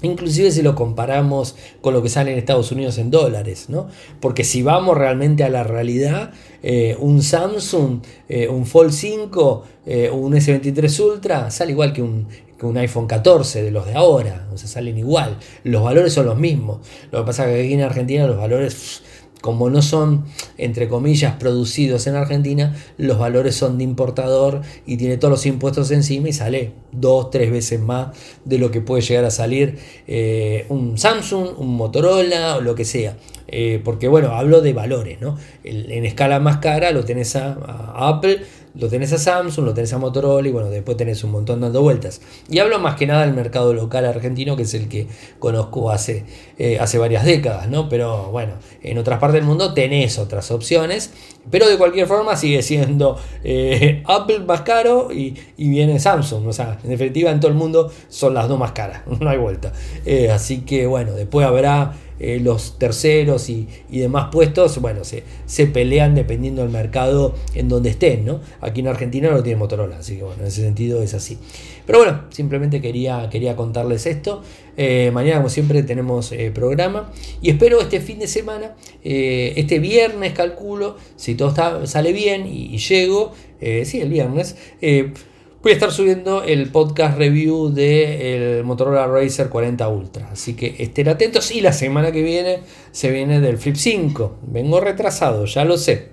Inclusive 0.00 0.52
si 0.52 0.62
lo 0.62 0.76
comparamos 0.76 1.56
con 1.80 1.92
lo 1.92 2.04
que 2.04 2.08
sale 2.08 2.30
en 2.30 2.38
Estados 2.38 2.70
Unidos 2.70 2.98
en 2.98 3.10
dólares, 3.10 3.64
¿no? 3.68 3.88
Porque 4.20 4.44
si 4.44 4.62
vamos 4.62 4.96
realmente 4.96 5.42
a 5.42 5.48
la 5.48 5.64
realidad, 5.64 6.30
eh, 6.62 6.96
un 7.00 7.20
Samsung, 7.20 8.02
un 8.48 8.64
Fold 8.64 8.92
5, 8.92 9.64
eh, 9.90 10.10
un 10.10 10.34
S23 10.34 11.00
Ultra 11.00 11.50
sale 11.50 11.72
igual 11.72 11.94
que 11.94 12.02
un, 12.02 12.28
que 12.58 12.66
un 12.66 12.76
iPhone 12.76 13.06
14 13.06 13.62
de 13.62 13.70
los 13.70 13.86
de 13.86 13.94
ahora, 13.94 14.48
o 14.52 14.58
sea, 14.58 14.68
salen 14.68 14.98
igual. 14.98 15.38
Los 15.64 15.82
valores 15.82 16.12
son 16.12 16.26
los 16.26 16.36
mismos. 16.36 16.78
Lo 17.12 17.20
que 17.20 17.26
pasa 17.26 17.48
es 17.48 17.54
que 17.54 17.64
aquí 17.64 17.74
en 17.74 17.82
Argentina 17.82 18.26
los 18.26 18.36
valores 18.36 19.02
como 19.40 19.70
no 19.70 19.82
son, 19.82 20.24
entre 20.56 20.88
comillas, 20.88 21.34
producidos 21.34 22.06
en 22.06 22.16
Argentina, 22.16 22.76
los 22.96 23.18
valores 23.18 23.54
son 23.54 23.78
de 23.78 23.84
importador 23.84 24.62
y 24.86 24.96
tiene 24.96 25.16
todos 25.16 25.30
los 25.30 25.46
impuestos 25.46 25.90
encima 25.90 26.28
y 26.28 26.32
sale 26.32 26.72
dos, 26.92 27.30
tres 27.30 27.50
veces 27.50 27.80
más 27.80 28.08
de 28.44 28.58
lo 28.58 28.70
que 28.70 28.80
puede 28.80 29.02
llegar 29.02 29.24
a 29.24 29.30
salir 29.30 29.78
eh, 30.06 30.66
un 30.68 30.98
Samsung, 30.98 31.58
un 31.58 31.76
Motorola 31.76 32.56
o 32.56 32.60
lo 32.60 32.74
que 32.74 32.84
sea. 32.84 33.16
Eh, 33.46 33.80
porque 33.82 34.08
bueno, 34.08 34.32
hablo 34.34 34.60
de 34.60 34.72
valores, 34.72 35.20
¿no? 35.20 35.38
en 35.64 36.04
escala 36.04 36.38
más 36.38 36.58
cara 36.58 36.90
lo 36.90 37.04
tenés 37.04 37.34
a 37.34 37.54
Apple 37.94 38.42
lo 38.78 38.88
tenés 38.88 39.12
a 39.12 39.18
Samsung, 39.18 39.64
lo 39.64 39.74
tenés 39.74 39.92
a 39.92 39.98
Motorola 39.98 40.48
y 40.48 40.52
bueno, 40.52 40.70
después 40.70 40.96
tenés 40.96 41.24
un 41.24 41.32
montón 41.32 41.60
dando 41.60 41.82
vueltas. 41.82 42.20
Y 42.48 42.60
hablo 42.60 42.78
más 42.78 42.94
que 42.94 43.06
nada 43.06 43.26
del 43.26 43.34
mercado 43.34 43.74
local 43.74 44.06
argentino, 44.06 44.56
que 44.56 44.62
es 44.62 44.74
el 44.74 44.88
que 44.88 45.08
conozco 45.40 45.90
hace, 45.90 46.24
eh, 46.60 46.76
hace 46.80 46.98
varias 46.98 47.24
décadas, 47.24 47.68
¿no? 47.68 47.88
Pero 47.88 48.32
bueno, 48.32 48.54
en 48.82 48.98
otras 48.98 49.20
partes 49.20 49.34
del 49.34 49.44
mundo 49.44 49.74
tenés 49.74 50.18
otras 50.18 50.50
opciones, 50.50 51.12
pero 51.52 51.68
de 51.68 51.78
cualquier 51.78 52.08
forma 52.08 52.34
sigue 52.34 52.62
siendo 52.62 53.16
eh, 53.44 54.02
Apple 54.04 54.40
más 54.40 54.62
caro 54.62 55.12
y, 55.12 55.36
viene 55.56 56.00
Samsung. 56.00 56.48
O 56.48 56.52
sea, 56.52 56.76
en 56.82 56.90
definitiva 56.90 57.30
en 57.30 57.38
todo 57.38 57.52
el 57.52 57.56
mundo 57.56 57.92
son 58.08 58.34
las 58.34 58.48
dos 58.48 58.58
más 58.58 58.72
caras, 58.72 59.02
no 59.20 59.30
hay 59.30 59.38
vuelta. 59.38 59.72
Eh, 60.04 60.32
así 60.32 60.62
que 60.62 60.88
bueno, 60.88 61.12
después 61.12 61.46
habrá 61.46 61.94
los 62.40 62.80
terceros 62.80 63.48
y, 63.48 63.68
demás 63.88 64.30
puestos, 64.32 64.80
bueno, 64.80 65.02
se, 65.04 65.66
pelean 65.68 66.16
dependiendo 66.16 66.62
del 66.62 66.72
mercado 66.72 67.36
en 67.54 67.68
donde 67.68 67.90
estén, 67.90 68.24
¿no? 68.24 68.40
Aquí 68.60 68.80
en 68.80 68.88
Argentina 68.88 69.30
no 69.30 69.40
tiene 69.44 69.56
Motorola, 69.56 69.98
así 69.98 70.16
que 70.16 70.24
bueno, 70.24 70.40
en 70.40 70.48
ese 70.48 70.62
sentido 70.62 71.00
es 71.00 71.14
así. 71.14 71.38
Pero 71.86 72.00
bueno, 72.00 72.22
simplemente 72.30 72.80
quería, 72.80 73.28
quería 73.30 73.54
contarles 73.54 74.04
esto. 74.06 74.42
Mañana, 75.12 75.36
como 75.36 75.48
siempre, 75.48 75.84
tenemos 75.84 76.32
eh, 76.48 76.50
programa 76.50 77.12
y 77.40 77.50
espero 77.50 77.80
este 77.80 78.00
fin 78.00 78.18
de 78.18 78.26
semana, 78.26 78.74
este 79.02 79.78
viernes 79.78 80.32
calculo, 80.32 80.96
si 81.16 81.34
todo 81.34 81.48
está, 81.48 81.86
sale 81.86 82.12
bien 82.12 82.46
y, 82.46 82.76
llego, 82.78 83.32
sí, 83.60 84.00
el 84.00 84.08
viernes 84.08 84.56
voy 85.62 85.72
a 85.72 85.74
estar 85.74 85.90
subiendo 85.90 86.44
el 86.44 86.70
podcast 86.70 87.18
review 87.18 87.70
del 87.70 88.64
Motorola 88.64 89.06
Racer 89.06 89.48
40 89.48 89.88
Ultra. 89.88 90.30
Así 90.32 90.54
que 90.54 90.76
estén 90.78 91.08
atentos. 91.08 91.50
Y 91.50 91.60
la 91.60 91.72
semana 91.72 92.12
que 92.12 92.22
viene 92.22 92.60
se 92.92 93.10
viene 93.10 93.40
del 93.40 93.58
Flip 93.58 93.76
5. 93.76 94.38
Vengo 94.42 94.80
retrasado, 94.80 95.44
ya 95.46 95.64
lo 95.64 95.76
sé. 95.76 96.10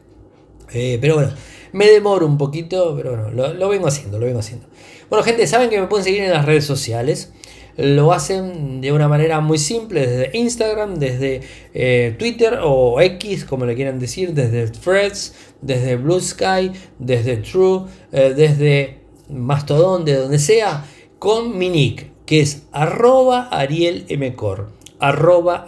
Eh, 0.73 0.97
pero 0.99 1.15
bueno, 1.15 1.31
me 1.73 1.87
demoro 1.87 2.25
un 2.25 2.37
poquito, 2.37 2.95
pero 2.97 3.11
bueno, 3.11 3.53
lo, 3.53 3.69
vengo 3.69 3.87
haciendo, 3.87 4.19
lo 4.19 4.25
vengo 4.25 4.39
haciendo. 4.39 4.67
Bueno, 5.09 5.23
gente, 5.23 5.45
saben 5.45 5.69
que 5.69 5.79
me 5.79 5.87
pueden 5.87 6.03
seguir 6.03 6.23
en 6.23 6.31
las 6.31 6.45
redes 6.45 6.65
sociales. 6.65 7.31
Lo 7.77 8.13
hacen 8.13 8.79
de 8.79 8.93
una 8.93 9.07
manera 9.07 9.41
muy 9.41 9.57
simple, 9.57 10.07
desde 10.07 10.37
Instagram, 10.37 10.95
desde 10.95 11.41
eh, 11.73 12.15
Twitter 12.17 12.59
o 12.61 13.01
X, 13.01 13.43
como 13.43 13.65
le 13.65 13.75
quieran 13.75 13.99
decir, 13.99 14.33
desde 14.33 14.67
Threads, 14.67 15.33
desde 15.61 15.97
Blue 15.97 16.21
Sky, 16.21 16.71
desde 16.99 17.37
True, 17.37 17.85
eh, 18.13 18.33
desde 18.35 18.99
Mastodon, 19.29 20.05
de 20.05 20.15
donde 20.15 20.39
sea, 20.39 20.85
con 21.19 21.57
mi 21.57 21.69
nick, 21.69 22.11
que 22.25 22.39
es 22.39 22.63
arroba 22.71 23.49
arielmcor. 23.49 24.69
Arroba. 24.99 25.65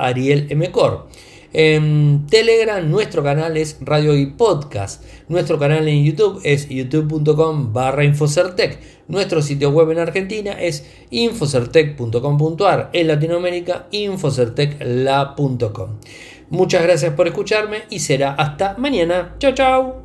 En 1.53 2.27
Telegram 2.27 2.87
nuestro 2.89 3.23
canal 3.23 3.57
es 3.57 3.77
Radio 3.81 4.15
y 4.15 4.27
Podcast. 4.27 5.03
Nuestro 5.27 5.57
canal 5.57 5.87
en 5.87 6.03
YouTube 6.03 6.39
es 6.43 6.69
youtube.com 6.69 7.73
barra 7.73 8.03
Infocertec. 8.03 8.77
Nuestro 9.07 9.41
sitio 9.41 9.71
web 9.71 9.89
en 9.91 9.97
Argentina 9.99 10.51
es 10.53 10.85
infocertec.com.ar. 11.09 12.91
En 12.93 13.07
Latinoamérica 13.07 13.87
infocertecla.com. 13.91 15.97
Muchas 16.49 16.83
gracias 16.83 17.13
por 17.13 17.27
escucharme 17.27 17.83
y 17.89 17.99
será 17.99 18.33
hasta 18.33 18.75
mañana. 18.77 19.35
Chao, 19.39 19.53
chao. 19.53 20.03